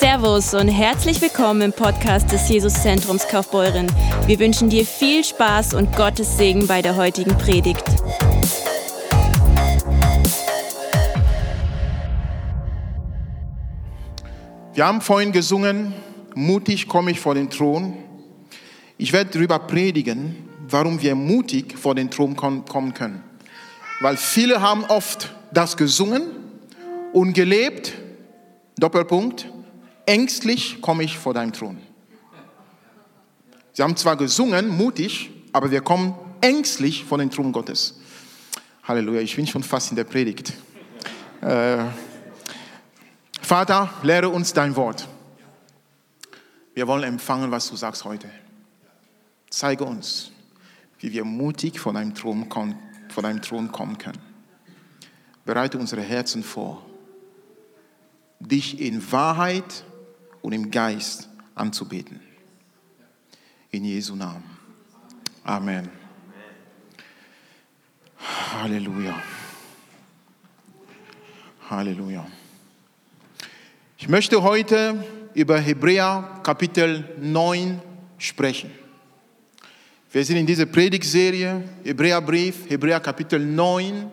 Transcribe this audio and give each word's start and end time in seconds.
Servus 0.00 0.54
und 0.54 0.68
herzlich 0.68 1.20
willkommen 1.20 1.60
im 1.60 1.72
Podcast 1.72 2.30
des 2.30 2.48
Jesuszentrums 2.48 3.26
Kaufbeuren. 3.26 3.88
Wir 4.26 4.38
wünschen 4.38 4.70
dir 4.70 4.84
viel 4.84 5.24
Spaß 5.24 5.74
und 5.74 5.96
Gottes 5.96 6.38
Segen 6.38 6.68
bei 6.68 6.82
der 6.82 6.94
heutigen 6.94 7.36
Predigt. 7.36 7.82
Wir 14.72 14.86
haben 14.86 15.00
vorhin 15.00 15.32
gesungen, 15.32 15.92
mutig 16.36 16.86
komme 16.86 17.10
ich 17.10 17.18
vor 17.18 17.34
den 17.34 17.50
Thron. 17.50 17.94
Ich 18.98 19.12
werde 19.12 19.30
darüber 19.32 19.58
predigen, 19.58 20.48
warum 20.68 21.02
wir 21.02 21.16
mutig 21.16 21.76
vor 21.76 21.96
den 21.96 22.08
Thron 22.08 22.36
kommen 22.36 22.94
können. 22.94 23.24
Weil 24.00 24.16
viele 24.16 24.62
haben 24.62 24.84
oft 24.84 25.34
das 25.52 25.76
gesungen 25.76 26.22
und 27.12 27.32
gelebt, 27.32 27.94
Doppelpunkt, 28.78 29.48
ängstlich 30.08 30.80
komme 30.80 31.04
ich 31.04 31.18
vor 31.18 31.34
deinem 31.34 31.52
Thron. 31.52 31.78
Sie 33.74 33.82
haben 33.82 33.96
zwar 33.96 34.16
gesungen, 34.16 34.68
mutig, 34.68 35.30
aber 35.52 35.70
wir 35.70 35.82
kommen 35.82 36.14
ängstlich 36.40 37.04
vor 37.04 37.18
den 37.18 37.30
Thron 37.30 37.52
Gottes. 37.52 38.00
Halleluja, 38.82 39.20
ich 39.20 39.36
bin 39.36 39.46
schon 39.46 39.62
fast 39.62 39.90
in 39.90 39.96
der 39.96 40.04
Predigt. 40.04 40.54
Äh, 41.42 41.84
Vater, 43.42 43.92
lehre 44.02 44.30
uns 44.30 44.52
dein 44.52 44.74
Wort. 44.74 45.06
Wir 46.74 46.86
wollen 46.86 47.04
empfangen, 47.04 47.50
was 47.50 47.68
du 47.68 47.76
sagst 47.76 48.04
heute. 48.04 48.30
Zeige 49.50 49.84
uns, 49.84 50.32
wie 51.00 51.12
wir 51.12 51.24
mutig 51.24 51.78
vor 51.78 51.92
deinem 51.92 52.14
Thron, 52.14 52.48
vor 53.10 53.22
deinem 53.22 53.42
Thron 53.42 53.70
kommen 53.70 53.98
können. 53.98 54.20
Bereite 55.44 55.78
unsere 55.78 56.02
Herzen 56.02 56.42
vor, 56.42 56.84
dich 58.40 58.80
in 58.80 59.12
Wahrheit 59.12 59.84
und 60.42 60.52
im 60.52 60.70
Geist 60.70 61.28
anzubeten. 61.54 62.20
In 63.70 63.84
Jesu 63.84 64.14
Namen. 64.14 64.44
Amen. 65.44 65.88
Halleluja. 68.18 69.22
Halleluja. 71.68 72.26
Ich 73.98 74.08
möchte 74.08 74.42
heute 74.42 75.04
über 75.34 75.58
Hebräer 75.58 76.40
Kapitel 76.42 77.04
9 77.20 77.80
sprechen. 78.16 78.70
Wir 80.10 80.24
sind 80.24 80.38
in 80.38 80.46
dieser 80.46 80.66
Predigtserie, 80.66 81.62
Hebräerbrief, 81.84 82.70
Hebräer 82.70 83.00
Kapitel 83.00 83.38
9. 83.38 84.10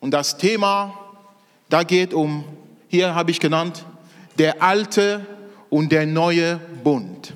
Und 0.00 0.10
das 0.10 0.36
Thema, 0.36 0.98
da 1.68 1.82
geht 1.82 2.12
um, 2.12 2.44
hier 2.88 3.14
habe 3.14 3.30
ich 3.30 3.40
genannt, 3.40 3.86
der 4.38 4.62
alte 4.62 5.26
und 5.70 5.92
der 5.92 6.06
neue 6.06 6.60
Bund. 6.82 7.34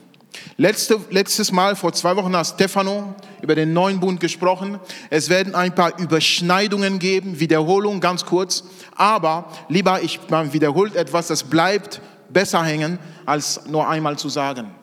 Letzte, 0.59 0.99
letztes 1.11 1.53
Mal, 1.53 1.77
vor 1.77 1.93
zwei 1.93 2.17
Wochen, 2.17 2.35
hat 2.35 2.47
Stefano 2.47 3.15
über 3.43 3.55
den 3.55 3.75
neuen 3.75 4.01
Bund 4.01 4.21
gesprochen. 4.21 4.81
Es 5.11 5.29
werden 5.29 5.55
ein 5.55 5.75
paar 5.75 5.99
Überschneidungen 5.99 6.99
geben, 6.99 7.41
Wiederholungen 7.41 8.01
ganz 8.01 8.25
kurz. 8.25 8.65
Aber 8.95 9.53
lieber, 9.69 10.03
ich 10.03 10.19
man 10.31 10.55
wiederholt 10.55 10.97
etwas, 10.97 11.27
das 11.27 11.45
bleibt 11.45 12.01
besser 12.31 12.65
hängen, 12.65 12.99
als 13.27 13.67
nur 13.67 13.87
einmal 13.89 14.19
zu 14.19 14.31
sagen. 14.31 14.75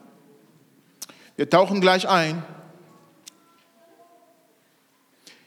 Wir 1.36 1.50
tauchen 1.50 1.81
gleich 1.81 2.08
ein. 2.08 2.44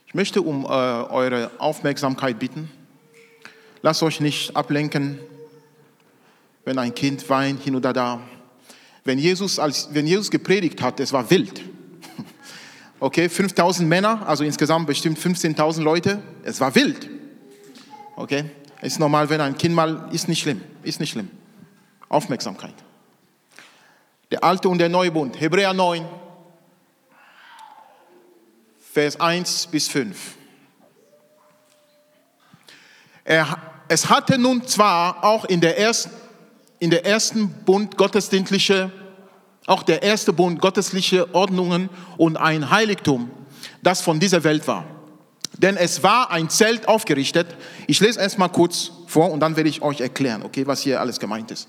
Ich 0.08 0.14
möchte 0.14 0.42
um 0.42 0.64
äh, 0.64 0.68
eure 0.68 1.52
Aufmerksamkeit 1.58 2.40
bitten. 2.40 2.70
Lasst 3.82 4.02
euch 4.02 4.20
nicht 4.20 4.56
ablenken 4.56 5.20
wenn 6.66 6.78
ein 6.80 6.92
Kind 6.94 7.30
weint, 7.30 7.62
hin 7.62 7.76
oder 7.76 7.92
da. 7.92 8.20
Wenn 9.04 9.20
Jesus, 9.20 9.60
als, 9.60 9.88
wenn 9.92 10.04
Jesus 10.06 10.32
gepredigt 10.32 10.82
hat, 10.82 11.00
es 11.00 11.14
war 11.14 11.30
wild. 11.30 11.62
Okay, 12.98 13.28
5000 13.28 13.86
Männer, 13.86 14.26
also 14.26 14.42
insgesamt 14.42 14.86
bestimmt 14.86 15.18
15.000 15.18 15.82
Leute, 15.82 16.22
es 16.44 16.60
war 16.60 16.74
wild. 16.74 17.10
Okay, 18.16 18.46
ist 18.80 18.98
normal, 18.98 19.28
wenn 19.28 19.42
ein 19.42 19.58
Kind 19.58 19.74
mal, 19.74 20.08
ist 20.12 20.28
nicht 20.28 20.40
schlimm, 20.40 20.62
ist 20.82 20.98
nicht 20.98 21.10
schlimm. 21.10 21.30
Aufmerksamkeit. 22.08 22.72
Der 24.30 24.42
alte 24.42 24.70
und 24.70 24.78
der 24.78 24.88
neue 24.88 25.10
Bund, 25.10 25.38
Hebräer 25.38 25.74
9, 25.74 26.06
Vers 28.94 29.20
1 29.20 29.66
bis 29.66 29.88
5. 29.88 30.34
Er, 33.24 33.58
es 33.88 34.08
hatte 34.08 34.38
nun 34.38 34.66
zwar 34.66 35.22
auch 35.22 35.44
in 35.44 35.60
der 35.60 35.78
ersten 35.78 36.25
in 36.78 36.90
der 36.90 37.06
ersten 37.06 37.48
Bund 37.64 37.96
gottesdienstliche, 37.96 38.92
auch 39.66 39.82
der 39.82 40.02
erste 40.02 40.32
Bund 40.32 40.60
gottesliche 40.60 41.34
Ordnungen 41.34 41.88
und 42.16 42.36
ein 42.36 42.70
Heiligtum, 42.70 43.30
das 43.82 44.00
von 44.00 44.20
dieser 44.20 44.44
Welt 44.44 44.68
war. 44.68 44.84
Denn 45.58 45.76
es 45.76 46.02
war 46.02 46.30
ein 46.30 46.50
Zelt 46.50 46.86
aufgerichtet. 46.86 47.46
Ich 47.86 48.00
lese 48.00 48.20
erst 48.20 48.38
mal 48.38 48.48
kurz 48.48 48.92
vor 49.06 49.30
und 49.30 49.40
dann 49.40 49.56
werde 49.56 49.70
ich 49.70 49.80
euch 49.80 50.00
erklären, 50.00 50.42
okay, 50.42 50.66
was 50.66 50.82
hier 50.82 51.00
alles 51.00 51.18
gemeint 51.18 51.50
ist. 51.50 51.68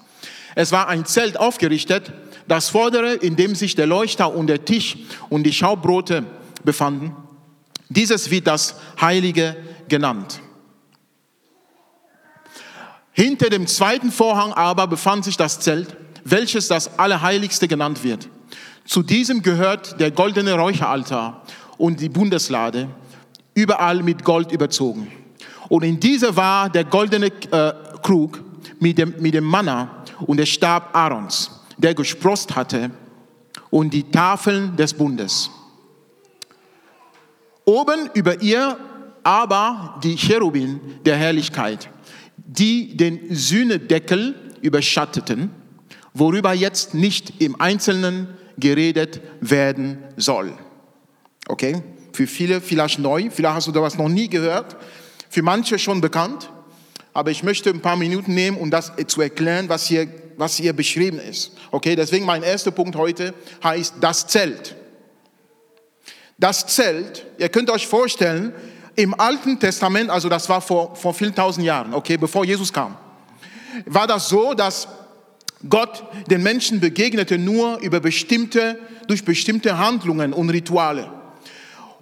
Es 0.55 0.71
war 0.71 0.87
ein 0.87 1.05
Zelt 1.05 1.39
aufgerichtet, 1.39 2.11
das 2.47 2.69
vordere, 2.69 3.13
in 3.13 3.35
dem 3.35 3.55
sich 3.55 3.75
der 3.75 3.85
Leuchter 3.85 4.33
und 4.33 4.47
der 4.47 4.65
Tisch 4.65 4.97
und 5.29 5.43
die 5.43 5.53
Schaubrote 5.53 6.25
befanden. 6.63 7.15
Dieses 7.89 8.29
wird 8.29 8.47
das 8.47 8.75
Heilige 8.99 9.55
genannt. 9.87 10.41
Hinter 13.17 13.49
dem 13.49 13.65
zweiten 13.65 14.11
Vorhang 14.11 14.53
aber 14.53 14.85
befand 14.85 15.25
sich 15.25 15.37
das 15.37 15.59
Zelt, 15.59 15.97
welches 16.23 16.67
das 16.67 16.99
Allerheiligste 16.99 17.67
genannt 17.67 18.03
wird. 18.03 18.29
Zu 18.85 19.01
diesem 19.01 19.41
gehört 19.41 19.99
der 19.99 20.11
goldene 20.11 20.53
Räucheraltar 20.53 21.41
und 21.79 21.99
die 21.99 22.09
Bundeslade, 22.09 22.87
überall 23.55 24.03
mit 24.03 24.23
Gold 24.23 24.51
überzogen. 24.51 25.11
Und 25.67 25.83
in 25.83 25.99
dieser 25.99 26.35
war 26.35 26.69
der 26.69 26.83
goldene 26.83 27.31
äh, 27.51 27.73
Krug 28.03 28.39
mit 28.79 28.99
dem, 28.99 29.15
mit 29.17 29.33
dem 29.33 29.45
Manna 29.45 30.03
und 30.27 30.37
der 30.37 30.45
Stab 30.45 30.95
Aarons, 30.95 31.49
der 31.75 31.95
gesprost 31.95 32.55
hatte, 32.55 32.91
und 33.71 33.95
die 33.95 34.11
Tafeln 34.11 34.75
des 34.75 34.93
Bundes. 34.93 35.49
Oben 37.65 38.11
über 38.13 38.39
ihr 38.43 38.77
aber 39.23 39.99
die 40.03 40.15
Cherubin 40.15 40.79
der 41.03 41.17
Herrlichkeit 41.17 41.89
die 42.37 42.95
den 42.95 43.33
Sühnedeckel 43.33 44.35
überschatteten, 44.61 45.51
worüber 46.13 46.53
jetzt 46.53 46.93
nicht 46.93 47.41
im 47.41 47.59
Einzelnen 47.59 48.29
geredet 48.57 49.21
werden 49.41 49.99
soll. 50.15 50.53
Okay? 51.47 51.81
Für 52.13 52.27
viele 52.27 52.61
vielleicht 52.61 52.99
neu, 52.99 53.29
vielleicht 53.29 53.55
hast 53.55 53.67
du 53.67 53.71
das 53.71 53.97
noch 53.97 54.09
nie 54.09 54.27
gehört, 54.27 54.75
für 55.29 55.41
manche 55.41 55.77
schon 55.77 56.01
bekannt, 56.01 56.49
aber 57.13 57.31
ich 57.31 57.43
möchte 57.43 57.69
ein 57.69 57.81
paar 57.81 57.95
Minuten 57.97 58.33
nehmen, 58.33 58.57
um 58.57 58.71
das 58.71 58.91
zu 59.07 59.21
erklären, 59.21 59.69
was 59.69 59.87
hier, 59.87 60.07
was 60.37 60.55
hier 60.55 60.73
beschrieben 60.73 61.19
ist. 61.19 61.51
Okay, 61.71 61.95
deswegen 61.95 62.25
mein 62.25 62.43
erster 62.43 62.71
Punkt 62.71 62.95
heute 62.95 63.33
heißt 63.63 63.95
das 64.01 64.27
Zelt. 64.27 64.75
Das 66.39 66.67
Zelt, 66.67 67.25
ihr 67.39 67.49
könnt 67.49 67.69
euch 67.71 67.87
vorstellen, 67.87 68.53
im 68.97 69.17
Alten 69.19 69.59
Testament, 69.59 70.09
also 70.09 70.27
das 70.27 70.49
war 70.49 70.59
vor, 70.59 70.95
vor 70.95 71.13
vielen 71.13 71.33
tausend 71.33 71.65
Jahren, 71.65 71.93
okay, 71.93 72.17
bevor 72.17 72.43
Jesus 72.43 72.73
kam, 72.73 72.97
war 73.85 74.07
das 74.07 74.27
so, 74.27 74.55
dass 74.55 74.87
Gott 75.69 76.03
den 76.29 76.41
Menschen 76.41 76.79
begegnete 76.79 77.37
nur 77.37 77.77
über 77.79 77.99
bestimmte, 77.99 78.79
durch 79.07 79.23
bestimmte 79.23 79.77
Handlungen 79.77 80.33
und 80.33 80.49
Rituale. 80.49 81.11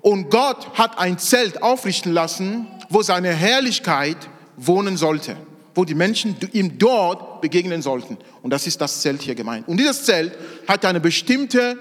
Und 0.02 0.30
Gott 0.30 0.70
hat 0.76 0.98
ein 0.98 1.20
Zelt 1.20 1.62
aufrichten 1.62 2.14
lassen, 2.14 2.68
wo 2.90 3.02
seine 3.02 3.34
Herrlichkeit 3.34 4.18
wohnen 4.56 4.96
sollte, 4.96 5.36
wo 5.74 5.84
die 5.84 5.96
Menschen 5.96 6.38
ihm 6.54 6.78
dort 6.78 7.42
begegnen 7.42 7.82
sollten. 7.82 8.18
Und 8.42 8.52
das 8.52 8.68
ist 8.68 8.80
das 8.80 9.02
Zelt 9.02 9.22
hier 9.22 9.36
gemeint. 9.36 9.68
Und 9.68 9.78
dieses 9.78 10.06
Zelt 10.06 10.34
hat 10.66 10.86
eine 10.86 11.02
bestimmte 11.02 11.78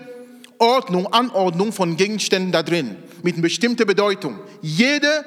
Ordnung, 0.64 1.06
Anordnung 1.12 1.72
von 1.72 1.96
Gegenständen 1.96 2.52
da 2.52 2.62
drin 2.62 2.96
mit 3.22 3.34
einer 3.34 3.42
bestimmten 3.42 3.86
Bedeutung. 3.86 4.38
Jede, 4.60 5.24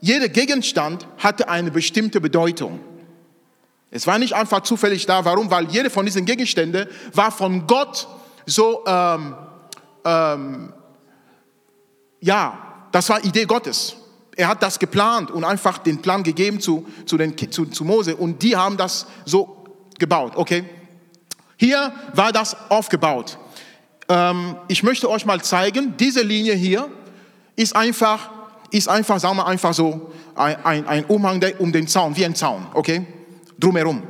jeder 0.00 0.28
Gegenstand 0.28 1.06
hatte 1.18 1.48
eine 1.48 1.70
bestimmte 1.70 2.20
Bedeutung. 2.20 2.80
Es 3.90 4.06
war 4.06 4.18
nicht 4.18 4.34
einfach 4.34 4.62
zufällig 4.62 5.06
da. 5.06 5.24
Warum? 5.24 5.50
Weil 5.50 5.70
jede 5.70 5.88
von 5.88 6.04
diesen 6.04 6.24
Gegenständen 6.24 6.88
war 7.12 7.30
von 7.30 7.66
Gott 7.66 8.08
so, 8.46 8.84
ähm, 8.86 9.34
ähm, 10.04 10.72
ja, 12.20 12.86
das 12.90 13.08
war 13.08 13.24
Idee 13.24 13.44
Gottes. 13.44 13.96
Er 14.36 14.48
hat 14.48 14.62
das 14.62 14.78
geplant 14.78 15.30
und 15.30 15.44
einfach 15.44 15.78
den 15.78 16.02
Plan 16.02 16.22
gegeben 16.22 16.60
zu, 16.60 16.86
zu, 17.06 17.16
den, 17.16 17.36
zu, 17.52 17.66
zu 17.66 17.84
Mose 17.84 18.16
und 18.16 18.42
die 18.42 18.56
haben 18.56 18.76
das 18.76 19.06
so 19.24 19.64
gebaut. 19.98 20.32
Okay? 20.34 20.64
Hier 21.56 21.92
war 22.14 22.32
das 22.32 22.56
aufgebaut. 22.70 23.38
Ähm, 24.08 24.56
ich 24.68 24.82
möchte 24.82 25.10
euch 25.10 25.24
mal 25.26 25.40
zeigen, 25.42 25.94
diese 25.98 26.22
Linie 26.22 26.54
hier, 26.54 26.88
ist 27.56 27.74
einfach, 27.76 28.30
ist 28.70 28.88
einfach, 28.88 29.20
sagen 29.20 29.36
wir 29.36 29.46
einfach 29.46 29.74
so, 29.74 30.12
ein, 30.34 30.86
ein, 30.86 31.04
Umhang 31.04 31.40
um 31.58 31.72
den 31.72 31.86
Zaun, 31.86 32.16
wie 32.16 32.24
ein 32.24 32.34
Zaun, 32.34 32.66
okay? 32.74 33.06
Drumherum. 33.58 34.02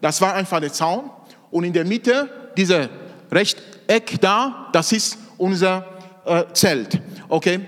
Das 0.00 0.20
war 0.20 0.34
einfach 0.34 0.60
der 0.60 0.72
Zaun. 0.72 1.10
Und 1.50 1.64
in 1.64 1.72
der 1.72 1.84
Mitte, 1.84 2.28
dieser 2.56 2.88
Rechteck 3.30 4.20
da, 4.20 4.68
das 4.72 4.92
ist 4.92 5.18
unser 5.38 5.86
äh, 6.24 6.44
Zelt. 6.52 7.00
Okay? 7.28 7.60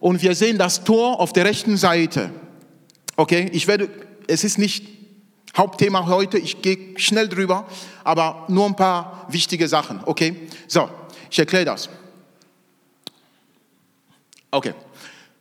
Und 0.00 0.22
wir 0.22 0.34
sehen 0.34 0.58
das 0.58 0.84
Tor 0.84 1.20
auf 1.20 1.32
der 1.32 1.44
rechten 1.44 1.76
Seite. 1.76 2.30
Okay? 3.16 3.48
Ich 3.52 3.66
werde, 3.66 3.88
es 4.26 4.44
ist 4.44 4.58
nicht 4.58 4.86
Hauptthema 5.56 6.06
heute, 6.06 6.36
ich 6.36 6.62
gehe 6.62 6.98
schnell 6.98 7.28
drüber, 7.28 7.66
aber 8.02 8.44
nur 8.48 8.66
ein 8.66 8.76
paar 8.76 9.26
wichtige 9.28 9.68
Sachen. 9.68 10.00
Okay? 10.04 10.48
So, 10.66 10.88
ich 11.34 11.38
erkläre 11.40 11.64
das. 11.64 11.88
Okay. 14.52 14.72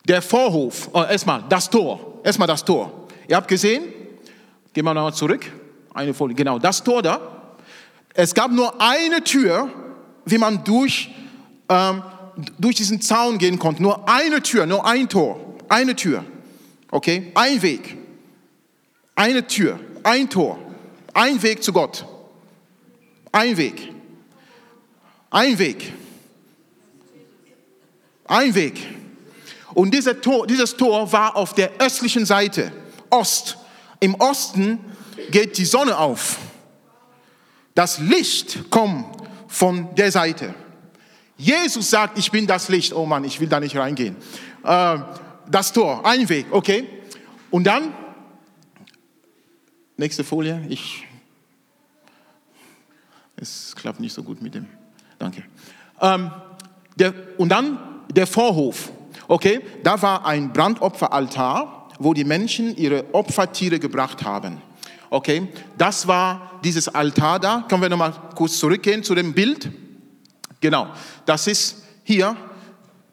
Der 0.08 0.24
Vorhof, 0.24 0.90
oh, 0.92 1.04
erstmal 1.04 1.44
das 1.48 1.70
Tor, 1.70 2.20
erstmal 2.24 2.48
das 2.48 2.66
Tor. 2.66 3.08
Ihr 3.28 3.36
habt 3.36 3.48
gesehen, 3.48 3.84
gehen 4.74 4.84
wir 4.86 4.94
nochmal 4.96 5.14
zurück, 5.14 5.46
eine 5.94 6.16
Folie, 6.16 6.36
genau, 6.36 6.58
das 6.58 6.84
Tor 6.84 7.04
da. 7.04 7.56
Es 8.16 8.34
gab 8.34 8.50
nur 8.52 8.82
eine 8.82 9.24
Tür, 9.24 9.70
wie 10.26 10.40
man 10.40 10.64
durch, 10.64 11.12
ähm, 11.70 12.02
durch 12.58 12.76
diesen 12.76 13.00
Zaun 13.00 13.38
gehen 13.38 13.60
konnte. 13.60 13.84
Nur 13.84 14.10
eine 14.10 14.42
Tür, 14.42 14.66
nur 14.66 14.84
ein 14.88 15.08
Tor, 15.08 15.40
eine 15.70 15.96
Tür. 15.96 16.26
Okay, 16.90 17.32
ein 17.36 17.62
Weg, 17.62 17.98
eine 19.14 19.46
Tür, 19.46 19.80
ein 20.02 20.28
Tor, 20.28 20.58
ein 21.14 21.40
Weg 21.44 21.64
zu 21.64 21.72
Gott. 21.72 22.08
Ein 23.32 23.58
Weg. 23.58 23.93
Ein 25.34 25.58
Weg. 25.58 25.92
Ein 28.26 28.54
Weg. 28.54 28.80
Und 29.74 29.92
dieser 29.92 30.22
Tor, 30.22 30.46
dieses 30.46 30.78
Tor 30.78 31.12
war 31.12 31.36
auf 31.36 31.56
der 31.56 31.72
östlichen 31.80 32.24
Seite, 32.24 32.72
Ost. 33.10 33.58
Im 34.00 34.14
Osten 34.16 34.80
geht 35.32 35.58
die 35.58 35.66
Sonne 35.66 35.98
auf. 35.98 36.38
Das 37.74 37.98
Licht 37.98 38.70
kommt 38.70 39.06
von 39.48 39.96
der 39.96 40.12
Seite. 40.12 40.54
Jesus 41.36 41.90
sagt, 41.90 42.20
ich 42.20 42.30
bin 42.30 42.46
das 42.46 42.70
Licht. 42.70 42.94
Oh 42.94 43.08
Mann, 43.08 43.24
ich 43.24 43.40
will 43.40 43.48
da 43.48 43.60
nicht 43.60 43.76
reingehen. 43.76 44.16
Äh, 44.64 45.00
das 45.50 45.74
Tor, 45.74 46.06
ein 46.06 46.30
Weg, 46.30 46.46
okay. 46.52 46.88
Und 47.50 47.64
dann, 47.64 47.92
nächste 49.98 50.24
Folie, 50.24 50.64
ich, 50.70 51.08
es 53.36 53.76
klappt 53.76 54.00
nicht 54.00 54.14
so 54.14 54.22
gut 54.22 54.40
mit 54.40 54.54
dem, 54.54 54.68
danke. 55.24 55.44
Ähm, 56.02 56.32
der, 56.96 57.14
und 57.38 57.50
dann 57.50 57.78
der 58.12 58.28
Vorhof. 58.28 58.92
Okay, 59.28 59.62
da 59.84 60.02
war 60.02 60.26
ein 60.26 60.52
Brandopferaltar, 60.52 61.90
wo 62.00 62.14
die 62.14 62.26
Menschen 62.26 62.76
ihre 62.76 63.06
Opfertiere 63.14 63.80
gebracht 63.80 64.24
haben. 64.24 64.62
Okay, 65.10 65.48
das 65.78 66.08
war 66.08 66.60
dieses 66.64 66.88
Altar 66.88 67.40
da. 67.40 67.66
Können 67.70 67.82
wir 67.82 67.90
nochmal 67.90 68.14
kurz 68.36 68.58
zurückgehen 68.58 69.04
zu 69.04 69.16
dem 69.16 69.34
Bild? 69.34 69.72
Genau, 70.60 70.88
das 71.26 71.48
ist 71.48 71.84
hier. 72.04 72.36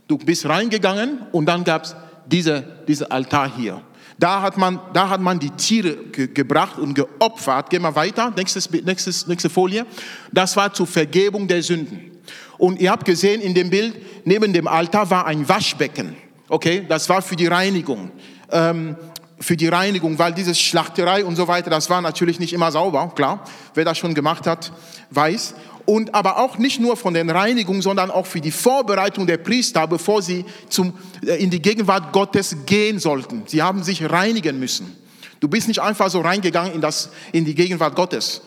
Du 0.08 0.18
bist 0.18 0.46
reingegangen 0.46 1.26
und 1.30 1.46
dann 1.46 1.62
gab 1.62 1.84
es 1.84 1.94
diese, 2.26 2.84
diese 2.88 3.10
Altar 3.10 3.54
hier. 3.54 3.80
Da 4.20 4.43
hat 4.43 4.58
man, 4.58 4.78
da 4.93 5.08
hat 5.08 5.22
man 5.22 5.38
die 5.38 5.49
Tiere 5.50 5.96
ge 6.12 6.26
gebracht 6.26 6.78
und 6.78 6.93
geopfert. 6.93 7.70
Gehen 7.70 7.81
wir 7.81 7.94
weiter, 7.96 8.31
nächstes, 8.37 8.70
nächstes, 8.70 9.26
nächste 9.26 9.49
Folie. 9.49 9.87
Das 10.31 10.55
war 10.56 10.72
zur 10.75 10.87
Vergebung 10.87 11.49
der 11.49 11.62
Sünden. 11.62 12.11
Und 12.58 12.78
ihr 12.81 12.90
habt 12.90 13.06
gesehen 13.06 13.40
in 13.40 13.55
dem 13.55 13.70
Bild, 13.70 13.96
neben 14.26 14.52
dem 14.52 14.69
Altar 14.69 15.08
war 15.08 15.26
ein 15.26 15.49
Waschbecken. 15.49 16.14
Okay, 16.50 16.84
das 16.87 17.08
war 17.08 17.22
für 17.22 17.34
die 17.34 17.46
Reinigung. 17.46 18.11
Ähm, 18.52 18.94
für 19.40 19.56
die 19.56 19.69
Reinigung, 19.69 20.19
weil 20.19 20.34
diese 20.34 20.54
Schlachterei 20.54 21.25
und 21.25 21.37
so 21.37 21.48
weiter, 21.48 21.70
das 21.70 21.88
war 21.88 22.00
natürlich 22.00 22.38
nicht 22.38 22.52
immer 22.52 22.70
sauber, 22.70 23.12
klar. 23.14 23.44
Wer 23.75 23.84
das 23.84 23.98
schon 23.98 24.14
gemacht 24.14 24.46
hat, 24.46 24.72
weiß. 25.10 25.54
Und 25.87 26.14
aber 26.14 26.38
auch 26.38 26.58
nicht 26.58 26.78
nur 26.78 26.96
von 26.96 27.14
den 27.14 27.31
Reinigungen, 27.31 27.82
sondern 27.82 28.10
auch 28.10 28.26
für 28.26 28.40
die 28.40 28.50
Vorbereitung 28.50 29.26
der 29.26 29.38
Priester, 29.38 29.87
bevor 29.87 30.22
sie 30.22 30.44
zum, 30.69 30.92
äh, 31.26 31.42
in 31.42 31.50
die 31.50 31.62
Gegenwart 31.62 32.12
Gottes 32.12 32.54
gehen 32.66 32.98
sollten. 32.98 33.44
Sie 33.46 33.62
haben 33.62 33.82
sich 33.82 34.08
reinigen 34.08 34.60
müssen. 34.60 34.96
Du 35.40 35.48
bist 35.48 35.69
nicht 35.69 35.81
einfach 35.81 36.10
so 36.10 36.20
reingegangen 36.20 36.75
in, 36.75 36.81
das, 36.81 37.10
in 37.32 37.44
die 37.44 37.54
Gegenwart 37.54 37.96
Gottes. 37.96 38.42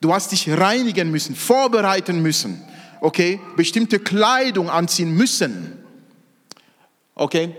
Du 0.00 0.12
hast 0.12 0.32
dich 0.32 0.50
reinigen 0.50 1.10
müssen, 1.10 1.36
vorbereiten 1.36 2.22
müssen 2.22 2.62
okay, 3.04 3.38
bestimmte 3.54 3.98
Kleidung 3.98 4.70
anziehen 4.70 5.14
müssen. 5.14 5.78
Okay, 7.14 7.54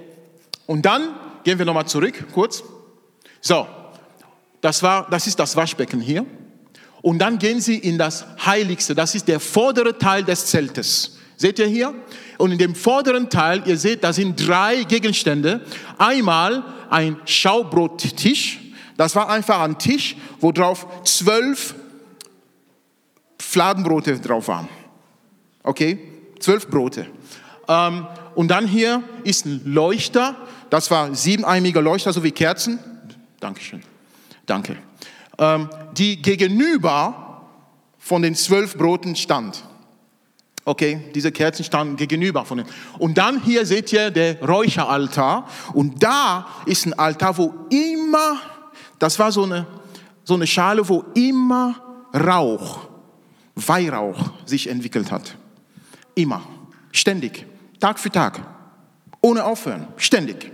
und 0.66 0.86
dann 0.86 1.14
gehen 1.46 1.58
wir 1.58 1.66
nochmal 1.66 1.86
zurück, 1.86 2.26
kurz. 2.34 2.64
So, 3.40 3.66
das, 4.60 4.84
war, 4.84 5.08
das 5.10 5.28
ist 5.28 5.40
das 5.40 5.56
Waschbecken 5.56 6.02
hier. 6.02 6.26
Und 7.02 7.20
dann 7.20 7.38
gehen 7.38 7.62
Sie 7.62 7.78
in 7.78 7.98
das 7.98 8.26
Heiligste, 8.44 8.96
das 8.96 9.16
ist 9.16 9.28
der 9.28 9.40
vordere 9.40 9.98
Teil 9.98 10.24
des 10.24 10.48
Zeltes. 10.48 11.18
Seht 11.38 11.60
ihr 11.60 11.68
hier? 11.68 11.94
Und 12.40 12.52
in 12.52 12.58
dem 12.58 12.74
vorderen 12.74 13.30
Teil, 13.30 13.62
ihr 13.66 13.78
seht, 13.78 14.04
da 14.04 14.12
sind 14.12 14.36
drei 14.48 14.84
Gegenstände. 14.84 15.62
Einmal 15.98 16.64
ein 16.90 17.18
Schaubrottisch, 17.26 18.60
das 18.98 19.16
war 19.16 19.30
einfach 19.30 19.60
ein 19.62 19.78
Tisch, 19.78 20.16
wo 20.40 20.52
drauf 20.52 20.88
zwölf 21.04 21.76
Fladenbrote 23.38 24.20
drauf 24.20 24.48
waren. 24.48 24.68
Okay, 25.62 26.00
zwölf 26.40 26.68
Brote. 26.68 27.06
Ähm, 27.68 28.08
und 28.34 28.50
dann 28.50 28.68
hier 28.68 29.04
ist 29.24 29.46
ein 29.46 29.62
Leuchter. 29.66 30.36
Das 30.70 30.90
war 30.92 31.14
siebeneimiger 31.14 31.82
Leuchter, 31.82 32.12
so 32.14 32.24
wie 32.24 32.32
Kerzen. 32.32 32.80
Dankeschön. 33.40 33.82
Danke. 34.46 34.78
Ähm, 35.38 35.70
die 35.98 36.22
gegenüber 36.22 37.42
von 37.98 38.22
den 38.22 38.36
zwölf 38.36 38.78
Broten 38.78 39.16
stand. 39.16 39.64
Okay, 40.64 41.12
diese 41.14 41.32
Kerzen 41.32 41.64
standen 41.64 41.96
gegenüber 41.96 42.44
von 42.44 42.58
den. 42.58 42.68
Und 42.98 43.18
dann 43.18 43.42
hier 43.44 43.66
seht 43.66 43.94
ihr 43.94 44.10
der 44.10 44.42
Räucheraltar. 44.44 45.48
Und 45.74 46.02
da 46.02 46.48
ist 46.66 46.88
ein 46.88 46.94
Altar, 46.94 47.38
wo 47.38 47.54
immer, 47.70 48.40
das 48.98 49.20
war 49.20 49.32
so 49.32 49.44
eine, 49.44 49.68
so 50.24 50.34
eine 50.34 50.48
Schale, 50.48 50.88
wo 50.90 51.06
immer 51.14 51.76
Rauch, 52.14 52.88
Weihrauch 53.56 54.32
sich 54.46 54.68
entwickelt 54.68 55.12
hat. 55.12 55.36
Immer. 56.16 56.42
Ständig. 56.92 57.46
Tag 57.80 58.00
für 58.00 58.10
Tag. 58.10 58.42
Ohne 59.22 59.44
aufhören. 59.44 59.88
Ständig. 59.98 60.52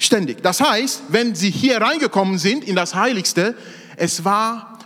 Ständig. 0.00 0.42
Das 0.42 0.62
heißt, 0.62 1.02
wenn 1.08 1.34
sie 1.34 1.50
hier 1.50 1.78
reingekommen 1.78 2.38
sind 2.38 2.64
in 2.64 2.74
das 2.74 2.94
Heiligste, 2.94 3.54
es 3.96 4.24
war, 4.24 4.78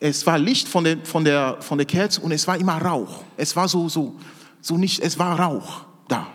es 0.00 0.26
war 0.26 0.38
Licht 0.38 0.66
von 0.66 0.82
der, 0.82 1.04
von, 1.04 1.26
der, 1.26 1.58
von 1.60 1.76
der 1.76 1.86
Kerze 1.86 2.22
und 2.22 2.32
es 2.32 2.46
war 2.46 2.56
immer 2.56 2.80
Rauch. 2.80 3.22
Es 3.36 3.54
war 3.54 3.68
so, 3.68 3.90
so, 3.90 4.18
so 4.62 4.78
nicht, 4.78 5.00
es 5.00 5.18
war 5.18 5.38
Rauch 5.38 5.84
da. 6.08 6.26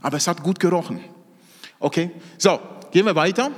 Aber 0.00 0.16
es 0.16 0.26
hat 0.26 0.42
gut 0.42 0.58
gerochen. 0.58 1.04
Okay? 1.78 2.12
So, 2.38 2.58
gehen 2.90 3.04
wir 3.04 3.14
weiter. 3.14 3.50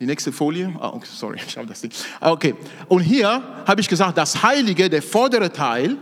Die 0.00 0.06
nächste 0.06 0.32
Folie. 0.32 0.74
Oh, 0.80 0.98
sorry, 1.04 1.38
ich 1.46 1.58
habe 1.58 1.66
das 1.66 1.82
nicht. 1.82 1.94
Okay. 2.22 2.54
Und 2.88 3.02
hier 3.02 3.42
habe 3.66 3.82
ich 3.82 3.88
gesagt, 3.88 4.16
das 4.16 4.42
Heilige, 4.42 4.88
der 4.88 5.02
vordere 5.02 5.52
Teil, 5.52 5.98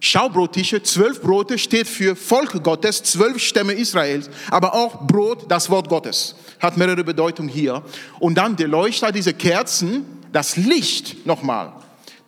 Schaubrottische, 0.00 0.82
zwölf 0.82 1.20
Brote 1.20 1.58
steht 1.58 1.86
für 1.86 2.16
Volk 2.16 2.62
Gottes, 2.64 3.02
zwölf 3.02 3.38
Stämme 3.38 3.74
Israels, 3.74 4.30
aber 4.50 4.74
auch 4.74 5.06
Brot, 5.06 5.44
das 5.48 5.68
Wort 5.68 5.90
Gottes. 5.90 6.34
Hat 6.58 6.78
mehrere 6.78 7.04
Bedeutungen 7.04 7.50
hier. 7.50 7.82
Und 8.18 8.36
dann 8.36 8.56
der 8.56 8.68
Leuchter, 8.68 9.12
diese 9.12 9.34
Kerzen, 9.34 10.06
das 10.32 10.56
Licht 10.56 11.26
nochmal. 11.26 11.72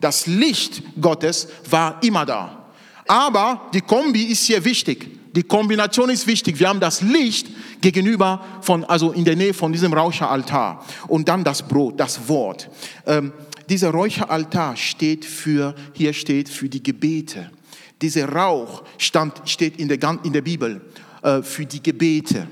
Das 0.00 0.26
Licht 0.26 0.82
Gottes 1.00 1.48
war 1.70 2.02
immer 2.02 2.26
da. 2.26 2.66
Aber 3.08 3.68
die 3.72 3.80
Kombi 3.80 4.24
ist 4.24 4.44
hier 4.44 4.64
wichtig. 4.64 5.08
Die 5.34 5.42
Kombination 5.42 6.10
ist 6.10 6.26
wichtig. 6.26 6.58
Wir 6.58 6.68
haben 6.68 6.80
das 6.80 7.00
Licht 7.00 7.48
gegenüber 7.80 8.44
von, 8.60 8.84
also 8.84 9.12
in 9.12 9.24
der 9.24 9.36
Nähe 9.36 9.54
von 9.54 9.72
diesem 9.72 9.94
Räucheraltar. 9.94 10.84
Und 11.08 11.28
dann 11.28 11.42
das 11.42 11.62
Brot, 11.62 11.98
das 11.98 12.28
Wort. 12.28 12.68
Ähm, 13.06 13.32
dieser 13.68 13.90
Räucheraltar 13.90 14.76
steht 14.76 15.24
für, 15.24 15.74
hier 15.94 16.12
steht 16.12 16.50
für 16.50 16.68
die 16.68 16.82
Gebete. 16.82 17.50
Dieser 18.02 18.28
Rauch 18.28 18.82
stand, 18.98 19.48
steht 19.48 19.78
in 19.78 19.88
der, 19.88 19.98
in 20.24 20.32
der 20.32 20.42
Bibel 20.42 20.80
äh, 21.22 21.40
für 21.42 21.64
die 21.64 21.82
Gebete. 21.82 22.48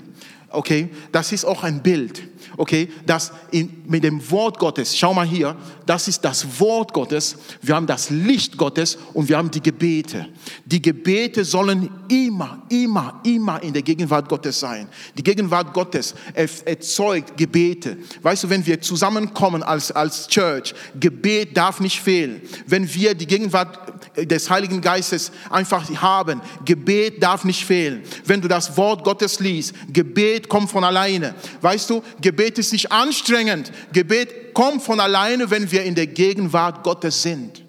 Okay, 0.48 0.88
das 1.12 1.32
ist 1.32 1.44
auch 1.44 1.64
ein 1.64 1.82
Bild. 1.82 2.22
Okay, 2.60 2.90
das 3.06 3.32
in, 3.52 3.84
mit 3.86 4.04
dem 4.04 4.20
Wort 4.30 4.58
Gottes. 4.58 4.94
Schau 4.94 5.14
mal 5.14 5.24
hier, 5.24 5.56
das 5.86 6.08
ist 6.08 6.22
das 6.22 6.60
Wort 6.60 6.92
Gottes. 6.92 7.36
Wir 7.62 7.74
haben 7.74 7.86
das 7.86 8.10
Licht 8.10 8.58
Gottes 8.58 8.98
und 9.14 9.30
wir 9.30 9.38
haben 9.38 9.50
die 9.50 9.62
Gebete. 9.62 10.28
Die 10.66 10.82
Gebete 10.82 11.42
sollen 11.42 11.88
immer, 12.10 12.60
immer, 12.68 13.18
immer 13.24 13.62
in 13.62 13.72
der 13.72 13.80
Gegenwart 13.80 14.28
Gottes 14.28 14.60
sein. 14.60 14.88
Die 15.16 15.22
Gegenwart 15.22 15.72
Gottes 15.72 16.14
erzeugt 16.34 17.34
Gebete. 17.38 17.96
Weißt 18.20 18.44
du, 18.44 18.50
wenn 18.50 18.66
wir 18.66 18.78
zusammenkommen 18.82 19.62
als 19.62 19.90
als 19.90 20.28
Church, 20.28 20.74
Gebet 21.00 21.56
darf 21.56 21.80
nicht 21.80 21.98
fehlen. 21.98 22.42
Wenn 22.66 22.92
wir 22.92 23.14
die 23.14 23.26
Gegenwart 23.26 23.90
des 24.16 24.50
Heiligen 24.50 24.80
Geistes 24.80 25.30
einfach 25.50 25.88
haben. 26.00 26.40
Gebet 26.64 27.22
darf 27.22 27.44
nicht 27.44 27.64
fehlen. 27.64 28.02
Wenn 28.24 28.40
du 28.40 28.48
das 28.48 28.76
Wort 28.76 29.04
Gottes 29.04 29.40
liest, 29.40 29.74
Gebet 29.92 30.48
kommt 30.48 30.70
von 30.70 30.84
alleine. 30.84 31.34
Weißt 31.60 31.90
du, 31.90 32.02
Gebet 32.20 32.49
ist 32.58 32.72
nicht 32.72 32.92
anstrengend. 32.92 33.72
Gebet 33.92 34.54
kommt 34.54 34.82
von 34.82 35.00
alleine, 35.00 35.50
wenn 35.50 35.70
wir 35.70 35.84
in 35.84 35.94
der 35.94 36.06
Gegenwart 36.06 36.82
Gottes 36.82 37.22
sind. 37.22 37.62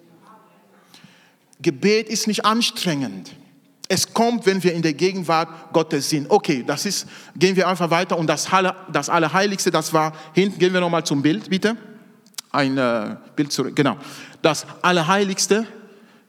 Gebet 1.62 2.10
ist 2.10 2.28
nicht 2.28 2.46
anstrengend. 2.46 3.32
Es 3.88 4.14
kommt, 4.14 4.46
wenn 4.46 4.64
wir 4.64 4.74
in 4.74 4.82
der 4.82 4.94
Gegenwart 4.94 5.74
Gottes 5.74 6.10
sind. 6.10 6.30
Okay, 6.30 6.64
das 6.66 6.86
ist, 6.86 7.08
gehen 7.36 7.56
wir 7.56 7.68
einfach 7.68 7.90
weiter. 7.90 8.18
Und 8.18 8.28
das, 8.28 8.48
das 8.92 9.10
Allerheiligste, 9.10 9.70
das 9.70 9.92
war, 9.92 10.14
hinten 10.34 10.60
gehen 10.60 10.74
wir 10.74 10.80
nochmal 10.80 11.04
zum 11.04 11.22
Bild, 11.22 11.50
bitte. 11.50 11.76
Ein 12.52 12.78
äh, 12.78 13.18
Bild 13.36 13.52
zurück, 13.52 13.76
genau. 13.76 13.98
Das 14.42 14.66
Allerheiligste, 14.82 15.68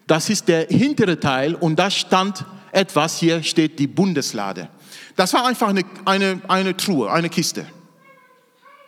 das 0.07 0.29
ist 0.29 0.49
der 0.49 0.67
hintere 0.67 1.19
Teil 1.21 1.55
und 1.55 1.79
da 1.79 1.91
stand 1.91 2.45
etwas, 2.73 3.19
hier 3.19 3.43
steht 3.43 3.79
die 3.79 3.87
Bundeslade. 3.87 4.69
Das 5.17 5.33
war 5.35 5.47
einfach 5.47 5.69
eine, 5.69 5.85
eine, 6.05 6.41
eine 6.49 6.77
Truhe, 6.77 7.11
eine 7.11 7.29
Kiste. 7.29 7.67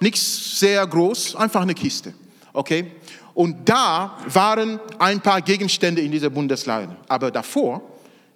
Nichts 0.00 0.58
sehr 0.58 0.86
groß, 0.86 1.36
einfach 1.36 1.62
eine 1.62 1.74
Kiste. 1.74 2.14
Okay? 2.52 2.92
Und 3.34 3.68
da 3.68 4.18
waren 4.26 4.78
ein 4.98 5.20
paar 5.20 5.42
Gegenstände 5.42 6.00
in 6.00 6.12
dieser 6.12 6.30
Bundeslade. 6.30 6.96
Aber 7.08 7.30
davor, 7.30 7.82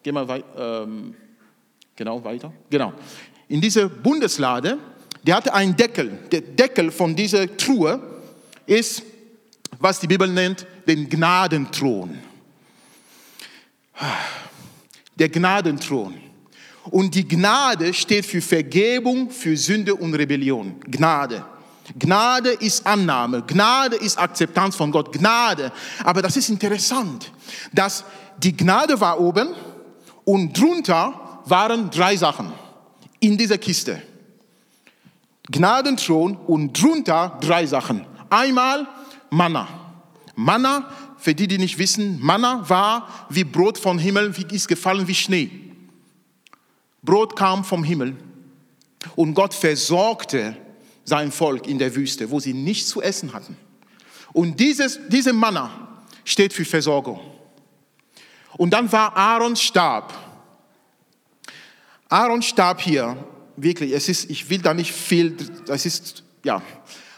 gehen 0.03 0.15
wir 0.15 0.27
wei 0.27 0.43
ähm, 0.57 1.15
genau 1.95 2.23
weiter. 2.25 2.53
Genau. 2.69 2.93
In 3.49 3.61
dieser 3.61 3.88
Bundeslade, 3.88 4.79
die 5.23 5.33
hatte 5.33 5.53
einen 5.55 5.77
Deckel. 5.77 6.19
Der 6.33 6.41
Deckel 6.41 6.91
von 6.91 7.15
dieser 7.15 7.57
Truhe 7.57 8.00
ist, 8.67 9.03
was 9.79 10.00
die 10.00 10.07
Bibel 10.07 10.29
nennt, 10.29 10.67
den 10.87 11.09
Gnadenthron. 11.09 12.19
Der 15.17 15.29
Gnadenthron. 15.29 16.27
Und 16.90 17.14
die 17.14 17.26
Gnade 17.26 17.92
steht 17.92 18.26
für 18.26 18.40
Vergebung, 18.40 19.30
für 19.30 19.57
Sünde 19.57 19.95
und 19.95 20.14
Rebellion. 20.14 20.76
Gnade. 20.80 21.45
Gnade 21.99 22.50
ist 22.50 22.87
Annahme, 22.87 23.42
Gnade 23.47 23.97
ist 23.97 24.18
Akzeptanz 24.18 24.76
von 24.76 24.90
Gott, 24.90 25.12
Gnade. 25.12 25.73
Aber 26.04 26.21
das 26.21 26.37
ist 26.37 26.49
interessant, 26.50 27.33
dass 27.73 28.04
die 28.38 28.57
Gnade 28.57 29.00
war 29.00 29.18
oben 29.21 29.49
und 30.25 30.59
drunter 30.59 31.40
waren 31.47 31.90
drei 31.90 32.16
Sachen 32.16 32.52
in 33.21 33.38
dieser 33.38 33.59
Kiste. 33.59 34.02
Gnadenthron 35.50 36.37
und 36.37 36.80
drunter 36.80 37.38
drei 37.40 37.64
Sachen. 37.64 38.04
Einmal 38.28 38.87
Manna. 39.30 39.66
Manna, 40.35 40.88
für 41.16 41.35
die, 41.35 41.49
die 41.49 41.59
nicht 41.59 41.78
wissen, 41.78 42.18
Manna 42.21 42.68
war 42.68 43.09
wie 43.30 43.45
Brot 43.45 43.78
vom 43.78 43.99
Himmel, 43.99 44.37
wie 44.37 44.54
ist 44.54 44.68
gefallen 44.68 45.09
wie 45.09 45.14
Schnee. 45.14 45.68
Brot 47.02 47.37
kam 47.37 47.64
vom 47.64 47.85
Himmel 47.85 48.17
und 49.17 49.35
Gott 49.35 49.55
versorgte 49.55 50.57
sein 51.05 51.33
Volk 51.33 51.67
in 51.67 51.78
der 51.78 51.95
Wüste, 51.95 52.31
wo 52.31 52.40
sie 52.40 52.52
nichts 52.52 52.90
zu 52.90 53.00
essen 53.00 53.33
hatten. 53.33 53.57
Und 54.33 54.61
dieses, 54.61 54.99
diese 55.09 55.33
Manna 55.33 55.71
steht 56.25 56.52
für 56.52 56.64
Versorgung. 56.64 57.21
Und 58.57 58.71
dann 58.71 58.90
war 58.93 59.17
Aarons 59.17 59.62
Stab. 59.62 60.12
Aarons 62.09 62.47
Stab 62.47 62.81
hier, 62.81 63.17
wirklich, 63.57 63.93
es 63.93 64.09
ist, 64.09 64.31
ich 64.31 64.49
will 64.50 64.61
da 64.61 64.75
nicht 64.75 64.93
viel, 64.93 65.37
das 65.67 65.87
ist, 65.87 66.23
ja. 66.45 66.62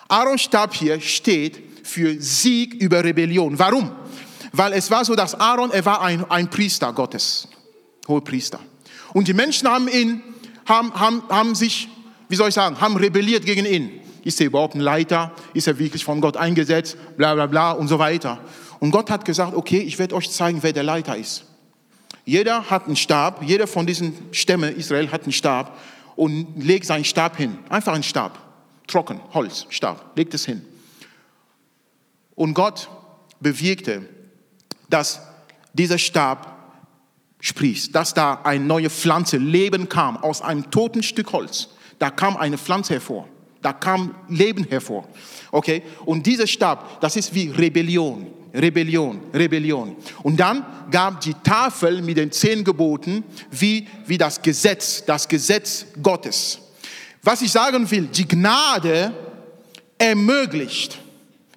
Aarons 0.08 0.42
Stab 0.42 0.75
hier 0.75 1.00
steht 1.00 1.87
für 1.87 2.20
Sieg 2.20 2.75
über 2.75 3.02
Rebellion. 3.02 3.58
Warum? 3.58 3.92
Weil 4.52 4.72
es 4.72 4.90
war 4.90 5.04
so, 5.04 5.14
dass 5.14 5.34
Aaron, 5.34 5.70
er 5.70 5.84
war 5.84 6.00
ein, 6.02 6.28
ein 6.30 6.50
Priester 6.50 6.92
Gottes, 6.92 7.49
Hohepriester. 8.06 8.60
Und 9.12 9.28
die 9.28 9.34
Menschen 9.34 9.68
haben 9.68 9.88
ihn, 9.88 10.22
haben, 10.66 10.92
haben, 10.94 11.22
haben 11.28 11.54
sich 11.54 11.88
wie 12.30 12.36
soll 12.36 12.48
ich 12.48 12.54
sagen, 12.54 12.80
haben 12.80 12.96
rebelliert 12.96 13.44
gegen 13.44 13.66
ihn. 13.66 14.00
Ist 14.22 14.40
er 14.40 14.46
überhaupt 14.46 14.76
ein 14.76 14.80
Leiter? 14.80 15.32
Ist 15.52 15.66
er 15.66 15.78
wirklich 15.78 16.04
von 16.04 16.20
Gott 16.20 16.36
eingesetzt? 16.36 16.96
Bla 17.16 17.34
bla 17.34 17.46
bla 17.46 17.72
und 17.72 17.88
so 17.88 17.98
weiter. 17.98 18.38
Und 18.78 18.92
Gott 18.92 19.10
hat 19.10 19.24
gesagt, 19.24 19.54
okay, 19.54 19.80
ich 19.80 19.98
werde 19.98 20.14
euch 20.14 20.30
zeigen, 20.30 20.62
wer 20.62 20.72
der 20.72 20.84
Leiter 20.84 21.16
ist. 21.16 21.44
Jeder 22.24 22.70
hat 22.70 22.86
einen 22.86 22.94
Stab, 22.94 23.42
jeder 23.42 23.66
von 23.66 23.84
diesen 23.84 24.14
Stämmen 24.30 24.76
Israel 24.76 25.10
hat 25.10 25.24
einen 25.24 25.32
Stab 25.32 25.76
und 26.14 26.62
legt 26.62 26.86
seinen 26.86 27.04
Stab 27.04 27.36
hin. 27.36 27.58
Einfach 27.68 27.94
einen 27.94 28.04
Stab. 28.04 28.38
Trocken, 28.86 29.20
Holz, 29.34 29.66
Stab. 29.70 30.16
Legt 30.16 30.32
es 30.34 30.44
hin. 30.44 30.64
Und 32.36 32.54
Gott 32.54 32.88
bewirkte, 33.40 34.08
dass 34.88 35.20
dieser 35.72 35.98
Stab 35.98 36.59
sprießt, 37.40 37.94
dass 37.94 38.14
da 38.14 38.40
eine 38.44 38.64
neue 38.64 38.90
Pflanze, 38.90 39.37
Leben 39.37 39.88
kam 39.88 40.16
aus 40.16 40.42
einem 40.42 40.70
toten 40.70 41.02
Stück 41.02 41.32
Holz 41.32 41.68
da 42.00 42.11
kam 42.11 42.37
eine 42.37 42.59
Pflanze 42.59 42.94
hervor. 42.94 43.28
Da 43.62 43.75
kam 43.75 44.14
Leben 44.28 44.64
hervor. 44.68 45.06
Okay? 45.52 45.82
Und 46.06 46.26
dieser 46.26 46.47
Stab, 46.47 47.00
das 47.00 47.14
ist 47.14 47.32
wie 47.32 47.50
Rebellion. 47.50 48.26
Rebellion, 48.52 49.20
Rebellion. 49.32 49.94
Und 50.23 50.40
dann 50.40 50.64
gab 50.90 51.20
die 51.20 51.35
Tafel 51.35 52.02
mit 52.02 52.16
den 52.16 52.32
zehn 52.32 52.64
Geboten 52.64 53.23
wie, 53.50 53.87
wie 54.06 54.18
das 54.18 54.40
Gesetz, 54.42 55.04
das 55.04 55.28
Gesetz 55.28 55.87
Gottes. 56.02 56.59
Was 57.23 57.42
ich 57.42 57.52
sagen 57.52 57.88
will, 57.88 58.06
die 58.06 58.26
Gnade 58.26 59.12
ermöglicht, 59.99 60.99